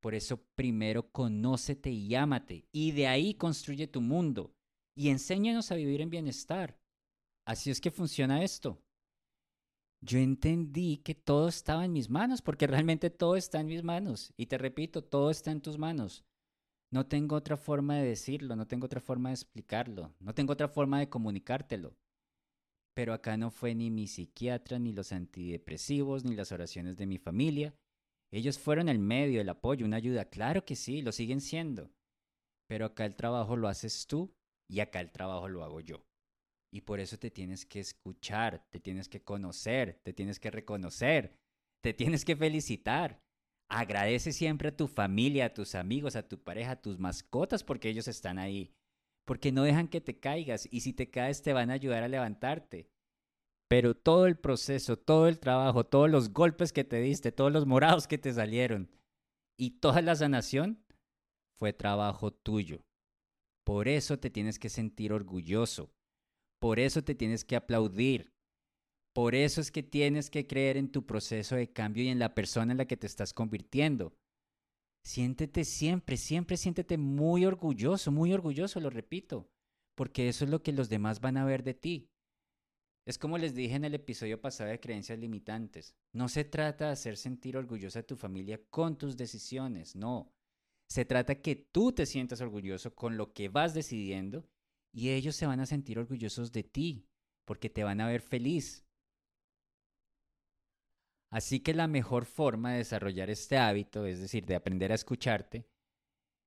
Por 0.00 0.14
eso 0.14 0.44
primero 0.54 1.10
conócete 1.10 1.90
y 1.90 2.14
ámate, 2.14 2.66
y 2.72 2.92
de 2.92 3.08
ahí 3.08 3.34
construye 3.34 3.86
tu 3.86 4.00
mundo 4.00 4.57
y 4.98 5.10
enséñanos 5.10 5.70
a 5.70 5.76
vivir 5.76 6.00
en 6.00 6.10
bienestar. 6.10 6.76
Así 7.46 7.70
es 7.70 7.80
que 7.80 7.92
funciona 7.92 8.42
esto. 8.42 8.82
Yo 10.00 10.18
entendí 10.18 10.96
que 10.96 11.14
todo 11.14 11.46
estaba 11.46 11.84
en 11.84 11.92
mis 11.92 12.10
manos, 12.10 12.42
porque 12.42 12.66
realmente 12.66 13.08
todo 13.08 13.36
está 13.36 13.60
en 13.60 13.68
mis 13.68 13.84
manos. 13.84 14.32
Y 14.36 14.46
te 14.46 14.58
repito, 14.58 15.04
todo 15.04 15.30
está 15.30 15.52
en 15.52 15.60
tus 15.60 15.78
manos. 15.78 16.24
No 16.90 17.06
tengo 17.06 17.36
otra 17.36 17.56
forma 17.56 17.96
de 17.96 18.08
decirlo, 18.08 18.56
no 18.56 18.66
tengo 18.66 18.86
otra 18.86 19.00
forma 19.00 19.28
de 19.28 19.34
explicarlo, 19.34 20.16
no 20.18 20.34
tengo 20.34 20.52
otra 20.52 20.66
forma 20.66 20.98
de 20.98 21.08
comunicártelo. 21.08 21.96
Pero 22.92 23.12
acá 23.12 23.36
no 23.36 23.52
fue 23.52 23.76
ni 23.76 23.92
mi 23.92 24.08
psiquiatra, 24.08 24.80
ni 24.80 24.92
los 24.92 25.12
antidepresivos, 25.12 26.24
ni 26.24 26.34
las 26.34 26.50
oraciones 26.50 26.96
de 26.96 27.06
mi 27.06 27.18
familia. 27.18 27.72
Ellos 28.32 28.58
fueron 28.58 28.88
el 28.88 28.98
medio, 28.98 29.40
el 29.40 29.48
apoyo, 29.48 29.86
una 29.86 29.98
ayuda. 29.98 30.24
Claro 30.24 30.64
que 30.64 30.74
sí, 30.74 31.02
lo 31.02 31.12
siguen 31.12 31.40
siendo. 31.40 31.92
Pero 32.66 32.86
acá 32.86 33.04
el 33.04 33.14
trabajo 33.14 33.56
lo 33.56 33.68
haces 33.68 34.08
tú 34.08 34.34
y 34.68 34.80
acá 34.80 35.00
el 35.00 35.10
trabajo 35.10 35.48
lo 35.48 35.64
hago 35.64 35.80
yo. 35.80 36.04
Y 36.70 36.82
por 36.82 37.00
eso 37.00 37.18
te 37.18 37.30
tienes 37.30 37.64
que 37.64 37.80
escuchar, 37.80 38.66
te 38.70 38.78
tienes 38.78 39.08
que 39.08 39.22
conocer, 39.22 40.00
te 40.02 40.12
tienes 40.12 40.38
que 40.38 40.50
reconocer, 40.50 41.38
te 41.82 41.94
tienes 41.94 42.24
que 42.24 42.36
felicitar. 42.36 43.22
Agradece 43.70 44.32
siempre 44.32 44.68
a 44.68 44.76
tu 44.76 44.86
familia, 44.86 45.46
a 45.46 45.54
tus 45.54 45.74
amigos, 45.74 46.16
a 46.16 46.28
tu 46.28 46.42
pareja, 46.42 46.72
a 46.72 46.82
tus 46.82 46.98
mascotas 46.98 47.64
porque 47.64 47.88
ellos 47.88 48.08
están 48.08 48.38
ahí. 48.38 48.74
Porque 49.24 49.52
no 49.52 49.62
dejan 49.62 49.88
que 49.88 50.00
te 50.00 50.18
caigas 50.20 50.68
y 50.70 50.80
si 50.80 50.92
te 50.92 51.10
caes 51.10 51.42
te 51.42 51.52
van 51.52 51.70
a 51.70 51.74
ayudar 51.74 52.02
a 52.02 52.08
levantarte. 52.08 52.90
Pero 53.68 53.94
todo 53.94 54.26
el 54.26 54.38
proceso, 54.38 54.98
todo 54.98 55.28
el 55.28 55.38
trabajo, 55.38 55.84
todos 55.84 56.10
los 56.10 56.32
golpes 56.32 56.72
que 56.72 56.84
te 56.84 57.00
diste, 57.00 57.32
todos 57.32 57.52
los 57.52 57.66
morados 57.66 58.06
que 58.06 58.16
te 58.16 58.32
salieron 58.32 58.90
y 59.58 59.80
toda 59.80 60.00
la 60.00 60.16
sanación 60.16 60.82
fue 61.58 61.74
trabajo 61.74 62.32
tuyo 62.32 62.87
Por 63.68 63.86
eso 63.86 64.18
te 64.18 64.30
tienes 64.30 64.58
que 64.58 64.70
sentir 64.70 65.12
orgulloso. 65.12 65.92
Por 66.58 66.80
eso 66.80 67.04
te 67.04 67.14
tienes 67.14 67.44
que 67.44 67.54
aplaudir. 67.54 68.32
Por 69.12 69.34
eso 69.34 69.60
es 69.60 69.70
que 69.70 69.82
tienes 69.82 70.30
que 70.30 70.46
creer 70.46 70.78
en 70.78 70.90
tu 70.90 71.04
proceso 71.04 71.54
de 71.54 71.70
cambio 71.70 72.02
y 72.02 72.08
en 72.08 72.18
la 72.18 72.34
persona 72.34 72.72
en 72.72 72.78
la 72.78 72.86
que 72.86 72.96
te 72.96 73.06
estás 73.06 73.34
convirtiendo. 73.34 74.16
Siéntete 75.04 75.66
siempre, 75.66 76.16
siempre 76.16 76.56
siéntete 76.56 76.96
muy 76.96 77.44
orgulloso, 77.44 78.10
muy 78.10 78.32
orgulloso, 78.32 78.80
lo 78.80 78.88
repito, 78.88 79.50
porque 79.94 80.30
eso 80.30 80.46
es 80.46 80.50
lo 80.50 80.62
que 80.62 80.72
los 80.72 80.88
demás 80.88 81.20
van 81.20 81.36
a 81.36 81.44
ver 81.44 81.62
de 81.62 81.74
ti. 81.74 82.10
Es 83.04 83.18
como 83.18 83.36
les 83.36 83.54
dije 83.54 83.74
en 83.74 83.84
el 83.84 83.92
episodio 83.92 84.40
pasado 84.40 84.70
de 84.70 84.80
creencias 84.80 85.18
limitantes. 85.18 85.94
No 86.14 86.30
se 86.30 86.44
trata 86.44 86.86
de 86.86 86.92
hacer 86.92 87.18
sentir 87.18 87.54
orgullosa 87.58 87.98
a 87.98 88.06
tu 88.06 88.16
familia 88.16 88.62
con 88.70 88.96
tus 88.96 89.18
decisiones, 89.18 89.94
no. 89.94 90.32
Se 90.88 91.04
trata 91.04 91.42
que 91.42 91.54
tú 91.54 91.92
te 91.92 92.06
sientas 92.06 92.40
orgulloso 92.40 92.94
con 92.94 93.16
lo 93.16 93.32
que 93.32 93.48
vas 93.48 93.74
decidiendo 93.74 94.48
y 94.90 95.10
ellos 95.10 95.36
se 95.36 95.46
van 95.46 95.60
a 95.60 95.66
sentir 95.66 95.98
orgullosos 95.98 96.50
de 96.50 96.64
ti 96.64 97.06
porque 97.44 97.68
te 97.68 97.84
van 97.84 98.00
a 98.00 98.08
ver 98.08 98.22
feliz. 98.22 98.86
Así 101.30 101.60
que 101.60 101.74
la 101.74 101.88
mejor 101.88 102.24
forma 102.24 102.72
de 102.72 102.78
desarrollar 102.78 103.28
este 103.28 103.58
hábito, 103.58 104.06
es 104.06 104.20
decir, 104.20 104.46
de 104.46 104.54
aprender 104.54 104.92
a 104.92 104.94
escucharte, 104.94 105.68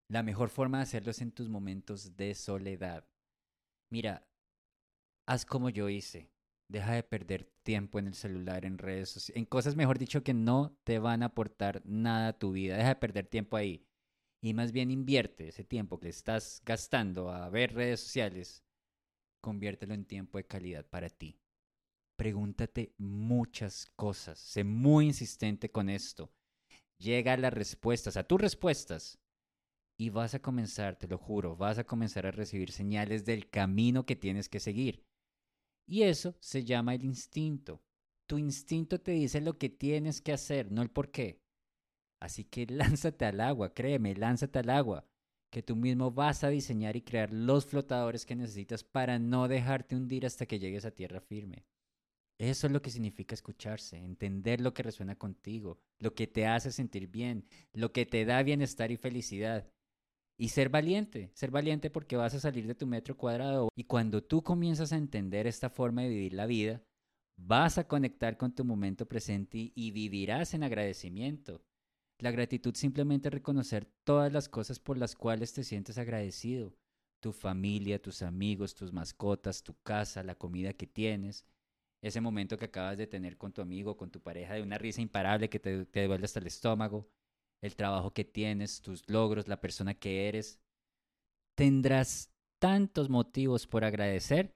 la 0.07 0.23
mejor 0.23 0.49
forma 0.49 0.77
de 0.79 0.83
hacerlo 0.83 1.11
es 1.11 1.21
en 1.21 1.31
tus 1.31 1.47
momentos 1.47 2.17
de 2.17 2.33
soledad. 2.33 3.07
Mira, 3.89 4.27
haz 5.27 5.45
como 5.45 5.69
yo 5.69 5.87
hice. 5.87 6.31
Deja 6.67 6.93
de 6.93 7.03
perder 7.03 7.51
tiempo 7.63 7.99
en 7.99 8.07
el 8.07 8.15
celular, 8.15 8.65
en 8.65 8.77
redes 8.77 9.09
sociales, 9.09 9.37
en 9.37 9.45
cosas, 9.45 9.75
mejor 9.75 9.99
dicho, 9.99 10.23
que 10.23 10.33
no 10.33 10.77
te 10.83 10.99
van 10.99 11.21
a 11.21 11.27
aportar 11.27 11.81
nada 11.85 12.29
a 12.29 12.39
tu 12.39 12.53
vida. 12.53 12.77
Deja 12.77 12.89
de 12.89 12.95
perder 12.95 13.27
tiempo 13.27 13.57
ahí. 13.57 13.85
Y 14.41 14.53
más 14.53 14.71
bien 14.71 14.91
invierte 14.91 15.49
ese 15.49 15.63
tiempo 15.63 15.99
que 15.99 16.09
estás 16.09 16.61
gastando 16.65 17.29
a 17.29 17.49
ver 17.49 17.73
redes 17.73 17.99
sociales, 17.99 18.63
conviértelo 19.39 19.93
en 19.93 20.05
tiempo 20.05 20.37
de 20.37 20.45
calidad 20.45 20.85
para 20.87 21.09
ti 21.09 21.41
pregúntate 22.21 22.93
muchas 22.99 23.91
cosas. 23.95 24.37
Sé 24.37 24.63
muy 24.63 25.07
insistente 25.07 25.71
con 25.71 25.89
esto. 25.89 26.31
Llega 26.99 27.33
a 27.33 27.37
las 27.37 27.51
respuestas, 27.51 28.15
a 28.15 28.23
tus 28.23 28.39
respuestas. 28.39 29.17
Y 29.97 30.11
vas 30.11 30.35
a 30.35 30.39
comenzar, 30.39 30.97
te 30.97 31.07
lo 31.07 31.17
juro, 31.17 31.55
vas 31.55 31.79
a 31.79 31.83
comenzar 31.83 32.27
a 32.27 32.31
recibir 32.31 32.71
señales 32.71 33.25
del 33.25 33.49
camino 33.49 34.05
que 34.05 34.15
tienes 34.15 34.49
que 34.49 34.59
seguir. 34.59 35.03
Y 35.87 36.03
eso 36.03 36.35
se 36.39 36.63
llama 36.63 36.93
el 36.93 37.05
instinto. 37.05 37.81
Tu 38.27 38.37
instinto 38.37 39.01
te 39.01 39.13
dice 39.13 39.41
lo 39.41 39.57
que 39.57 39.69
tienes 39.69 40.21
que 40.21 40.31
hacer, 40.31 40.71
no 40.71 40.83
el 40.83 40.91
por 40.91 41.09
qué. 41.09 41.41
Así 42.21 42.45
que 42.45 42.65
lánzate 42.67 43.25
al 43.25 43.41
agua, 43.41 43.73
créeme, 43.73 44.15
lánzate 44.15 44.59
al 44.59 44.69
agua, 44.69 45.05
que 45.51 45.63
tú 45.63 45.75
mismo 45.75 46.11
vas 46.11 46.43
a 46.43 46.49
diseñar 46.49 46.95
y 46.95 47.01
crear 47.01 47.33
los 47.33 47.65
flotadores 47.65 48.25
que 48.25 48.35
necesitas 48.35 48.83
para 48.83 49.19
no 49.19 49.47
dejarte 49.47 49.95
hundir 49.95 50.25
hasta 50.25 50.45
que 50.45 50.59
llegues 50.59 50.85
a 50.85 50.91
tierra 50.91 51.19
firme. 51.19 51.65
Eso 52.37 52.67
es 52.67 52.73
lo 52.73 52.81
que 52.81 52.89
significa 52.89 53.35
escucharse, 53.35 53.97
entender 53.97 54.61
lo 54.61 54.73
que 54.73 54.83
resuena 54.83 55.15
contigo, 55.15 55.79
lo 55.99 56.15
que 56.15 56.25
te 56.25 56.47
hace 56.47 56.71
sentir 56.71 57.07
bien, 57.07 57.45
lo 57.73 57.91
que 57.91 58.05
te 58.05 58.23
da 58.25 58.41
bienestar 58.41 58.91
y 58.91 58.97
felicidad. 58.97 59.67
Y 60.39 60.49
ser 60.49 60.69
valiente, 60.69 61.29
ser 61.33 61.51
valiente 61.51 61.91
porque 61.91 62.15
vas 62.15 62.33
a 62.33 62.39
salir 62.39 62.65
de 62.65 62.73
tu 62.73 62.87
metro 62.87 63.15
cuadrado. 63.15 63.69
Y 63.75 63.83
cuando 63.83 64.23
tú 64.23 64.43
comienzas 64.43 64.91
a 64.91 64.97
entender 64.97 65.45
esta 65.45 65.69
forma 65.69 66.01
de 66.01 66.09
vivir 66.09 66.33
la 66.33 66.47
vida, 66.47 66.81
vas 67.37 67.77
a 67.77 67.87
conectar 67.87 68.37
con 68.37 68.55
tu 68.55 68.65
momento 68.65 69.07
presente 69.07 69.71
y 69.75 69.91
vivirás 69.91 70.55
en 70.55 70.63
agradecimiento. 70.63 71.61
La 72.21 72.29
gratitud 72.29 72.75
simplemente 72.75 73.29
es 73.29 73.33
reconocer 73.33 73.85
todas 74.03 74.31
las 74.31 74.47
cosas 74.47 74.79
por 74.79 74.95
las 74.95 75.15
cuales 75.15 75.53
te 75.53 75.63
sientes 75.63 75.97
agradecido. 75.97 76.71
Tu 77.19 77.33
familia, 77.33 77.99
tus 77.99 78.21
amigos, 78.21 78.75
tus 78.75 78.93
mascotas, 78.93 79.63
tu 79.63 79.73
casa, 79.81 80.21
la 80.21 80.35
comida 80.35 80.73
que 80.73 80.85
tienes, 80.85 81.47
ese 81.99 82.21
momento 82.21 82.57
que 82.57 82.65
acabas 82.65 82.99
de 82.99 83.07
tener 83.07 83.39
con 83.39 83.51
tu 83.53 83.61
amigo, 83.63 83.97
con 83.97 84.11
tu 84.11 84.21
pareja, 84.21 84.53
de 84.53 84.61
una 84.61 84.77
risa 84.77 85.01
imparable 85.01 85.49
que 85.49 85.59
te, 85.59 85.85
te 85.85 86.05
duele 86.05 86.25
hasta 86.25 86.39
el 86.39 86.45
estómago, 86.45 87.09
el 87.59 87.75
trabajo 87.75 88.13
que 88.13 88.23
tienes, 88.23 88.81
tus 88.81 89.09
logros, 89.09 89.47
la 89.47 89.59
persona 89.59 89.95
que 89.95 90.27
eres. 90.27 90.59
Tendrás 91.55 92.31
tantos 92.59 93.09
motivos 93.09 93.65
por 93.65 93.83
agradecer 93.83 94.55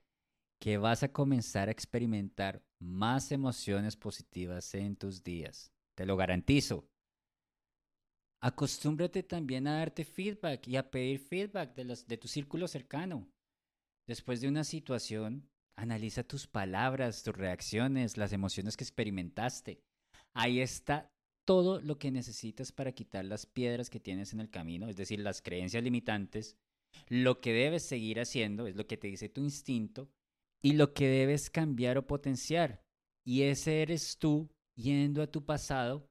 que 0.60 0.78
vas 0.78 1.02
a 1.02 1.12
comenzar 1.12 1.68
a 1.68 1.72
experimentar 1.72 2.64
más 2.78 3.32
emociones 3.32 3.96
positivas 3.96 4.72
en 4.74 4.94
tus 4.94 5.24
días. 5.24 5.72
Te 5.96 6.06
lo 6.06 6.16
garantizo. 6.16 6.88
Acostúmbrate 8.40 9.22
también 9.22 9.66
a 9.66 9.78
darte 9.78 10.04
feedback 10.04 10.68
y 10.68 10.76
a 10.76 10.90
pedir 10.90 11.18
feedback 11.18 11.74
de, 11.74 11.84
los, 11.84 12.06
de 12.06 12.16
tu 12.16 12.28
círculo 12.28 12.68
cercano. 12.68 13.28
Después 14.06 14.40
de 14.40 14.48
una 14.48 14.62
situación, 14.62 15.48
Analiza 15.78 16.24
tus 16.24 16.46
palabras, 16.46 17.22
tus 17.22 17.36
reacciones, 17.36 18.16
las 18.16 18.32
emociones 18.32 18.78
que 18.78 18.84
experimentaste. 18.84 19.82
Ahí 20.32 20.60
está 20.60 21.12
todo 21.44 21.80
lo 21.80 21.98
que 21.98 22.10
necesitas 22.10 22.72
para 22.72 22.92
quitar 22.92 23.26
las 23.26 23.44
piedras 23.44 23.90
que 23.90 24.00
tienes 24.00 24.32
en 24.32 24.40
el 24.40 24.50
camino, 24.50 24.88
es 24.88 24.96
decir, 24.96 25.20
las 25.20 25.42
creencias 25.42 25.84
limitantes. 25.84 26.56
Lo 27.08 27.42
que 27.42 27.52
debes 27.52 27.82
seguir 27.82 28.20
haciendo 28.20 28.66
es 28.66 28.74
lo 28.74 28.86
que 28.86 28.96
te 28.96 29.08
dice 29.08 29.28
tu 29.28 29.42
instinto 29.42 30.08
y 30.62 30.72
lo 30.72 30.94
que 30.94 31.08
debes 31.08 31.50
cambiar 31.50 31.98
o 31.98 32.06
potenciar. 32.06 32.82
Y 33.22 33.42
ese 33.42 33.82
eres 33.82 34.16
tú 34.18 34.48
yendo 34.76 35.20
a 35.22 35.30
tu 35.30 35.44
pasado 35.44 36.08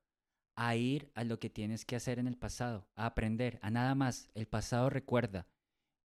a 0.55 0.75
ir 0.75 1.11
a 1.15 1.23
lo 1.23 1.39
que 1.39 1.49
tienes 1.49 1.85
que 1.85 1.95
hacer 1.95 2.19
en 2.19 2.27
el 2.27 2.37
pasado, 2.37 2.87
a 2.95 3.05
aprender, 3.05 3.59
a 3.61 3.69
nada 3.69 3.95
más. 3.95 4.29
El 4.33 4.47
pasado 4.47 4.89
recuerda, 4.89 5.47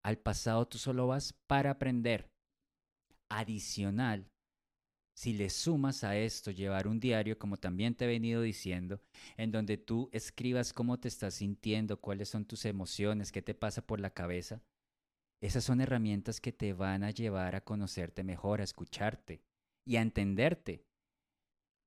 al 0.03 0.19
pasado 0.19 0.67
tú 0.67 0.79
solo 0.79 1.07
vas 1.07 1.35
para 1.47 1.71
aprender 1.71 2.31
adicional, 3.29 4.29
si 5.15 5.35
le 5.35 5.51
sumas 5.51 6.03
a 6.03 6.17
esto 6.17 6.51
llevar 6.51 6.89
un 6.89 6.99
diario, 6.99 7.39
como 7.39 7.59
también 7.59 7.95
te 7.95 8.07
he 8.07 8.09
venido 8.09 8.41
diciendo, 8.41 9.03
en 9.37 9.53
donde 9.53 9.77
tú 9.77 10.09
escribas 10.13 10.73
cómo 10.73 10.99
te 10.99 11.09
estás 11.09 11.35
sintiendo, 11.35 12.01
cuáles 12.01 12.31
son 12.31 12.47
tus 12.47 12.65
emociones, 12.65 13.31
qué 13.31 13.43
te 13.43 13.55
pasa 13.55 13.83
por 13.87 14.01
la 14.01 14.15
cabeza, 14.15 14.63
esas 15.43 15.65
son 15.65 15.81
herramientas 15.81 16.41
que 16.41 16.53
te 16.53 16.73
van 16.73 17.03
a 17.03 17.11
llevar 17.11 17.55
a 17.55 17.63
conocerte 17.63 18.25
mejor, 18.25 18.61
a 18.61 18.65
escucharte 18.65 19.43
y 19.87 19.97
a 19.97 20.03
entenderte. 20.03 20.85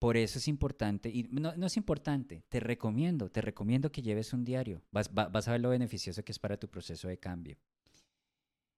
Por 0.03 0.17
eso 0.17 0.37
es 0.37 0.49
importante, 0.49 1.07
y 1.07 1.29
no, 1.31 1.53
es 1.65 1.77
importante, 1.77 2.43
te 2.49 2.59
recomiendo, 2.59 3.29
te 3.29 3.39
recomiendo 3.39 3.89
que 3.89 4.01
lleves 4.01 4.33
un 4.33 4.43
diario. 4.43 4.81
Vas, 4.91 5.09
vas 5.13 5.47
a 5.47 5.53
ver 5.53 5.61
lo 5.61 5.69
beneficioso 5.69 6.25
que 6.25 6.33
es 6.33 6.39
para 6.39 6.57
tu 6.57 6.67
proceso 6.67 7.07
de 7.07 7.17
cambio. 7.17 7.55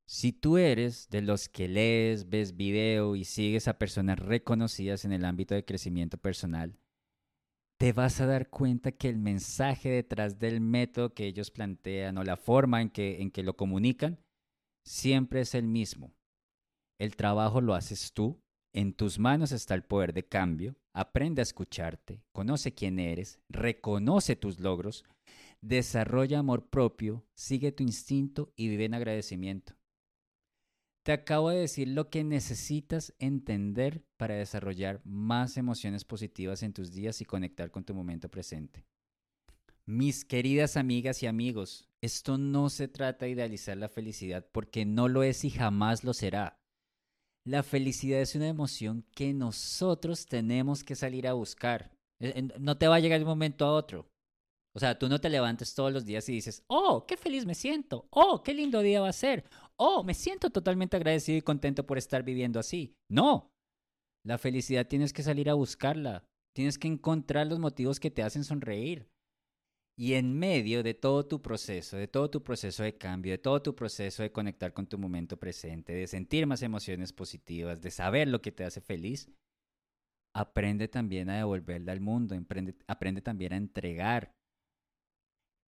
Si 0.06 0.34
tú 0.34 0.60
eres 0.60 1.10
de 1.10 1.24
los 1.24 1.50
que 1.50 1.68
lees, 1.68 2.30
ves 2.30 2.56
video 2.56 3.16
y 3.16 3.24
sigues 3.24 3.68
a 3.68 3.80
personas 3.80 4.20
reconocidas 4.20 5.04
en 5.04 5.14
el 5.14 5.26
ámbito 5.26 5.56
de 5.56 5.66
crecimiento 5.66 6.20
personal, 6.20 6.78
te 7.80 7.92
vas 7.92 8.22
a 8.22 8.28
dar 8.28 8.52
cuenta 8.52 8.92
que 8.92 9.10
el 9.10 9.18
mensaje 9.18 9.90
detrás 9.90 10.38
del 10.38 10.62
método 10.62 11.16
que 11.16 11.26
ellos 11.26 11.50
plantean 11.50 12.20
o 12.20 12.24
la 12.24 12.38
forma 12.38 12.84
en 12.84 12.92
que, 12.92 13.24
en 13.24 13.32
que 13.32 13.42
lo 13.42 13.58
comunican 13.58 14.20
siempre 14.84 15.42
es 15.42 15.56
el 15.56 15.66
mismo. 15.66 16.14
El 17.00 17.16
trabajo 17.16 17.62
lo 17.62 17.74
haces 17.74 18.14
tú, 18.14 18.40
en 18.76 18.92
tus 18.92 19.20
manos 19.20 19.54
está 19.54 19.74
el 19.74 19.86
poder 19.86 20.12
de 20.12 20.28
cambio, 20.28 20.76
aprende 20.92 21.42
a 21.42 21.44
escucharte, 21.44 22.22
conoce 22.34 22.74
quién 22.74 23.00
eres, 23.00 23.40
reconoce 23.48 24.36
tus 24.36 24.60
logros, 24.60 25.06
desarrolla 25.62 26.40
amor 26.40 26.68
propio, 26.68 27.26
sigue 27.36 27.72
tu 27.72 27.84
instinto 27.84 28.52
y 28.58 28.68
vive 28.68 28.84
en 28.84 28.96
agradecimiento. 28.96 29.78
Te 31.04 31.14
acabo 31.14 31.52
de 31.52 31.60
decir 31.60 31.88
lo 31.88 32.10
que 32.10 32.26
necesitas 32.26 33.16
entender 33.18 34.04
para 34.18 34.36
desarrollar 34.36 35.00
más 35.06 35.56
emociones 35.56 36.04
positivas 36.04 36.62
en 36.62 36.74
tus 36.74 36.92
días 36.92 37.22
y 37.22 37.26
conectar 37.26 37.72
con 37.72 37.86
tu 37.86 37.94
momento 37.94 38.28
presente. 38.30 38.86
Mis 39.86 40.26
queridas 40.26 40.76
amigas 40.76 41.24
y 41.24 41.28
amigos, 41.28 41.88
esto 42.02 42.38
no 42.38 42.70
se 42.70 42.90
trata 42.90 43.24
de 43.24 43.32
idealizar 43.32 43.78
la 43.78 43.88
felicidad 43.88 44.46
porque 44.52 44.84
no 44.84 45.08
lo 45.08 45.24
es 45.24 45.46
y 45.46 45.50
jamás 45.50 46.04
lo 46.04 46.14
será. 46.14 46.60
La 47.48 47.62
felicidad 47.62 48.22
es 48.22 48.34
una 48.34 48.48
emoción 48.48 49.06
que 49.14 49.32
nosotros 49.34 50.26
tenemos 50.26 50.84
que 50.84 50.96
salir 50.96 51.28
a 51.28 51.34
buscar. 51.34 51.92
Eh, 52.20 52.50
no 52.60 52.78
te 52.78 52.88
va 52.88 52.96
a 52.96 53.00
llegar 53.00 53.20
de 53.20 53.26
un 53.26 53.30
momento 53.30 53.66
a 53.66 53.74
otro. 53.74 54.10
O 54.74 54.80
sea, 54.80 54.98
tú 54.98 55.08
no 55.08 55.22
te 55.22 55.30
levantes 55.30 55.74
todos 55.74 55.94
los 55.94 56.06
días 56.06 56.28
y 56.28 56.34
dices, 56.34 56.64
oh, 56.68 57.06
qué 57.08 57.16
feliz 57.16 57.46
me 57.46 57.56
siento, 57.56 58.08
oh, 58.10 58.44
qué 58.44 58.54
lindo 58.54 58.82
día 58.82 59.00
va 59.00 59.08
a 59.08 59.14
ser, 59.14 59.46
oh, 59.78 60.04
me 60.04 60.14
siento 60.14 60.50
totalmente 60.50 60.98
agradecido 60.98 61.38
y 61.38 61.42
contento 61.42 61.86
por 61.86 61.98
estar 61.98 62.24
viviendo 62.24 62.60
así. 62.60 62.94
No, 63.10 63.54
la 64.26 64.38
felicidad 64.38 64.88
tienes 64.88 65.14
que 65.14 65.24
salir 65.24 65.50
a 65.50 65.54
buscarla, 65.54 66.26
tienes 66.54 66.78
que 66.78 66.90
encontrar 66.90 67.48
los 67.48 67.60
motivos 67.60 68.02
que 68.02 68.12
te 68.12 68.24
hacen 68.24 68.44
sonreír. 68.44 69.08
Y 69.98 70.14
en 70.14 70.38
medio 70.38 70.84
de 70.84 70.94
todo 70.94 71.26
tu 71.26 71.42
proceso, 71.42 71.96
de 71.96 72.08
todo 72.08 72.30
tu 72.30 72.44
proceso 72.44 72.84
de 72.84 72.98
cambio, 72.98 73.32
de 73.32 73.38
todo 73.38 73.62
tu 73.62 73.76
proceso 73.76 74.24
de 74.24 74.32
conectar 74.32 74.74
con 74.74 74.88
tu 74.88 74.98
momento 74.98 75.38
presente, 75.38 75.94
de 75.94 76.08
sentir 76.08 76.46
más 76.48 76.62
emociones 76.62 77.14
positivas, 77.14 77.82
de 77.82 77.92
saber 77.92 78.28
lo 78.28 78.42
que 78.42 78.52
te 78.52 78.66
hace 78.66 78.82
feliz, 78.82 79.32
aprende 80.34 80.90
también 80.90 81.30
a 81.30 81.38
devolverle 81.38 81.92
al 81.92 82.02
mundo, 82.02 82.36
aprende, 82.36 82.76
aprende 82.88 83.22
también 83.22 83.54
a 83.54 83.58
entregar 83.58 84.36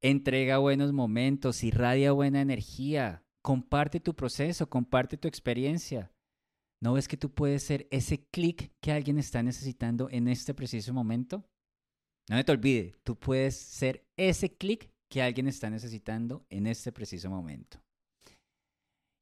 Entrega 0.01 0.59
buenos 0.59 0.93
momentos, 0.93 1.63
irradia 1.63 2.11
buena 2.11 2.39
energía, 2.39 3.25
comparte 3.41 3.99
tu 3.99 4.15
proceso, 4.15 4.69
comparte 4.69 5.17
tu 5.17 5.27
experiencia. 5.27 6.11
¿No 6.79 6.93
ves 6.93 7.07
que 7.07 7.17
tú 7.17 7.33
puedes 7.33 7.63
ser 7.63 7.87
ese 7.89 8.23
clic 8.27 8.71
que 8.79 8.91
alguien 8.91 9.17
está 9.17 9.41
necesitando 9.41 10.07
en 10.11 10.27
este 10.27 10.53
preciso 10.53 10.93
momento? 10.93 11.49
No 12.29 12.43
te 12.43 12.51
olvide, 12.51 12.93
tú 13.03 13.17
puedes 13.17 13.55
ser 13.55 14.05
ese 14.17 14.53
clic 14.53 14.89
que 15.09 15.21
alguien 15.21 15.47
está 15.47 15.69
necesitando 15.69 16.45
en 16.49 16.67
este 16.67 16.91
preciso 16.91 17.29
momento. 17.29 17.81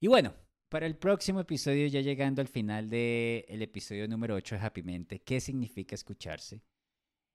Y 0.01 0.07
bueno, 0.07 0.33
para 0.69 0.87
el 0.87 0.97
próximo 0.97 1.39
episodio, 1.39 1.87
ya 1.87 2.01
llegando 2.01 2.41
al 2.41 2.47
final 2.47 2.89
del 2.89 3.61
episodio 3.61 4.07
número 4.07 4.35
8 4.35 4.55
de 4.55 4.61
Happy 4.61 4.81
Mente, 4.81 5.19
¿qué 5.19 5.39
significa 5.39 5.93
escucharse? 5.93 6.63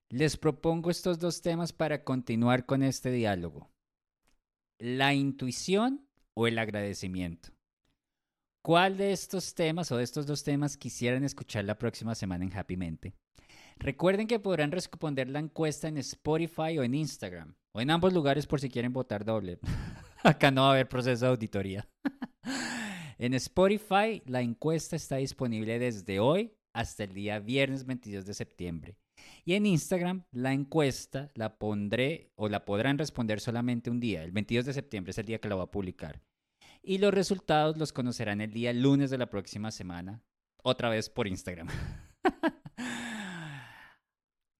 Les 0.09 0.35
propongo 0.35 0.91
estos 0.91 1.19
dos 1.19 1.41
temas 1.41 1.71
para 1.71 2.03
continuar 2.03 2.65
con 2.65 2.83
este 2.83 3.09
diálogo. 3.09 3.71
La 4.77 5.13
intuición 5.13 6.05
o 6.33 6.47
el 6.47 6.59
agradecimiento. 6.59 7.49
¿Cuál 8.61 8.97
de 8.97 9.13
estos 9.13 9.55
temas 9.55 9.91
o 9.91 9.97
de 9.97 10.03
estos 10.03 10.27
dos 10.27 10.43
temas 10.43 10.75
quisieran 10.75 11.23
escuchar 11.23 11.63
la 11.63 11.77
próxima 11.77 12.13
semana 12.13 12.43
en 12.43 12.55
Happy 12.55 12.75
Mente? 12.75 13.13
Recuerden 13.81 14.27
que 14.27 14.39
podrán 14.39 14.71
responder 14.71 15.27
la 15.27 15.39
encuesta 15.39 15.87
en 15.87 15.97
Spotify 15.97 16.77
o 16.77 16.83
en 16.83 16.93
Instagram, 16.93 17.55
o 17.73 17.81
en 17.81 17.89
ambos 17.89 18.13
lugares 18.13 18.45
por 18.45 18.61
si 18.61 18.69
quieren 18.69 18.93
votar 18.93 19.25
doble. 19.25 19.57
Acá 20.23 20.51
no 20.51 20.61
va 20.61 20.67
a 20.67 20.71
haber 20.73 20.87
proceso 20.87 21.25
de 21.25 21.31
auditoría. 21.31 21.89
en 23.17 23.33
Spotify 23.33 24.21
la 24.27 24.41
encuesta 24.41 24.95
está 24.95 25.15
disponible 25.15 25.79
desde 25.79 26.19
hoy 26.19 26.53
hasta 26.73 27.05
el 27.05 27.13
día 27.13 27.39
viernes 27.39 27.83
22 27.85 28.27
de 28.27 28.35
septiembre. 28.35 28.97
Y 29.45 29.55
en 29.55 29.65
Instagram 29.65 30.25
la 30.31 30.53
encuesta 30.53 31.31
la 31.33 31.57
pondré 31.57 32.31
o 32.35 32.49
la 32.49 32.65
podrán 32.65 32.99
responder 32.99 33.39
solamente 33.39 33.89
un 33.89 33.99
día. 33.99 34.23
El 34.23 34.31
22 34.31 34.67
de 34.67 34.73
septiembre 34.73 35.09
es 35.09 35.17
el 35.17 35.25
día 35.25 35.39
que 35.39 35.49
la 35.49 35.55
voy 35.55 35.63
a 35.63 35.71
publicar 35.71 36.21
y 36.83 36.97
los 36.97 37.13
resultados 37.13 37.77
los 37.77 37.93
conocerán 37.93 38.41
el 38.41 38.53
día 38.53 38.73
lunes 38.73 39.09
de 39.09 39.17
la 39.17 39.29
próxima 39.29 39.71
semana, 39.71 40.23
otra 40.63 40.89
vez 40.89 41.09
por 41.09 41.27
Instagram. 41.27 41.67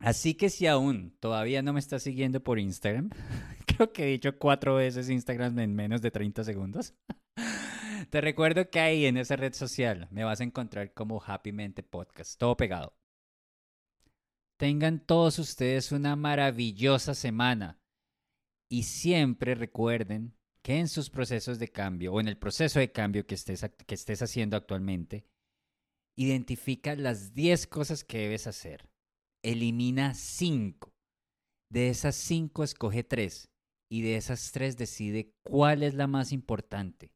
Así 0.01 0.33
que 0.33 0.49
si 0.49 0.65
aún 0.65 1.15
todavía 1.19 1.61
no 1.61 1.73
me 1.73 1.79
estás 1.79 2.01
siguiendo 2.01 2.43
por 2.43 2.57
Instagram, 2.57 3.09
creo 3.67 3.93
que 3.93 4.03
he 4.03 4.07
dicho 4.07 4.37
cuatro 4.37 4.75
veces 4.75 5.09
Instagram 5.09 5.59
en 5.59 5.75
menos 5.75 6.01
de 6.01 6.09
30 6.09 6.43
segundos. 6.43 6.95
Te 8.09 8.19
recuerdo 8.19 8.69
que 8.69 8.79
ahí 8.79 9.05
en 9.05 9.17
esa 9.17 9.35
red 9.35 9.53
social 9.53 10.07
me 10.09 10.23
vas 10.23 10.41
a 10.41 10.43
encontrar 10.43 10.93
como 10.93 11.21
Happy 11.23 11.51
Mente 11.51 11.83
Podcast, 11.83 12.39
todo 12.39 12.57
pegado. 12.57 12.95
Tengan 14.57 14.99
todos 15.05 15.37
ustedes 15.39 15.91
una 15.91 16.15
maravillosa 16.15 17.13
semana 17.13 17.79
y 18.69 18.83
siempre 18.83 19.53
recuerden 19.53 20.35
que 20.63 20.79
en 20.79 20.87
sus 20.87 21.09
procesos 21.09 21.59
de 21.59 21.69
cambio 21.69 22.13
o 22.13 22.19
en 22.19 22.27
el 22.27 22.37
proceso 22.37 22.79
de 22.79 22.91
cambio 22.91 23.25
que 23.25 23.35
estés, 23.35 23.65
que 23.85 23.95
estés 23.95 24.21
haciendo 24.21 24.57
actualmente, 24.57 25.25
identifica 26.15 26.95
las 26.95 27.33
10 27.33 27.67
cosas 27.67 28.03
que 28.03 28.19
debes 28.19 28.47
hacer. 28.47 28.90
Elimina 29.43 30.13
5. 30.13 30.93
De 31.71 31.89
esas 31.89 32.15
5 32.15 32.63
escoge 32.63 33.03
3 33.03 33.49
y 33.89 34.01
de 34.01 34.15
esas 34.15 34.51
3 34.51 34.77
decide 34.77 35.33
cuál 35.43 35.83
es 35.83 35.93
la 35.95 36.07
más 36.07 36.31
importante. 36.31 37.11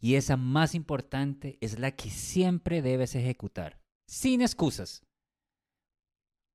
Y 0.00 0.14
esa 0.14 0.36
más 0.36 0.74
importante 0.74 1.58
es 1.60 1.78
la 1.78 1.92
que 1.92 2.10
siempre 2.10 2.82
debes 2.82 3.14
ejecutar, 3.14 3.80
sin 4.08 4.42
excusas. 4.42 5.02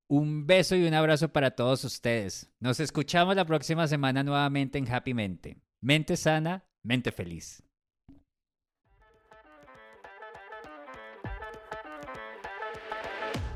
Un 0.10 0.48
beso 0.48 0.76
y 0.76 0.88
un 0.88 0.94
abrazo 0.94 1.34
para 1.34 1.52
todos 1.52 1.84
ustedes. 1.84 2.50
Nos 2.62 2.80
escuchamos 2.80 3.36
la 3.36 3.46
próxima 3.46 3.88
semana 3.88 4.24
nuevamente 4.24 4.78
en 4.78 4.90
Happy 4.90 5.14
Mente. 5.14 5.58
Mente 5.82 6.16
sana, 6.16 6.66
mente 6.84 7.12
feliz. 7.12 7.67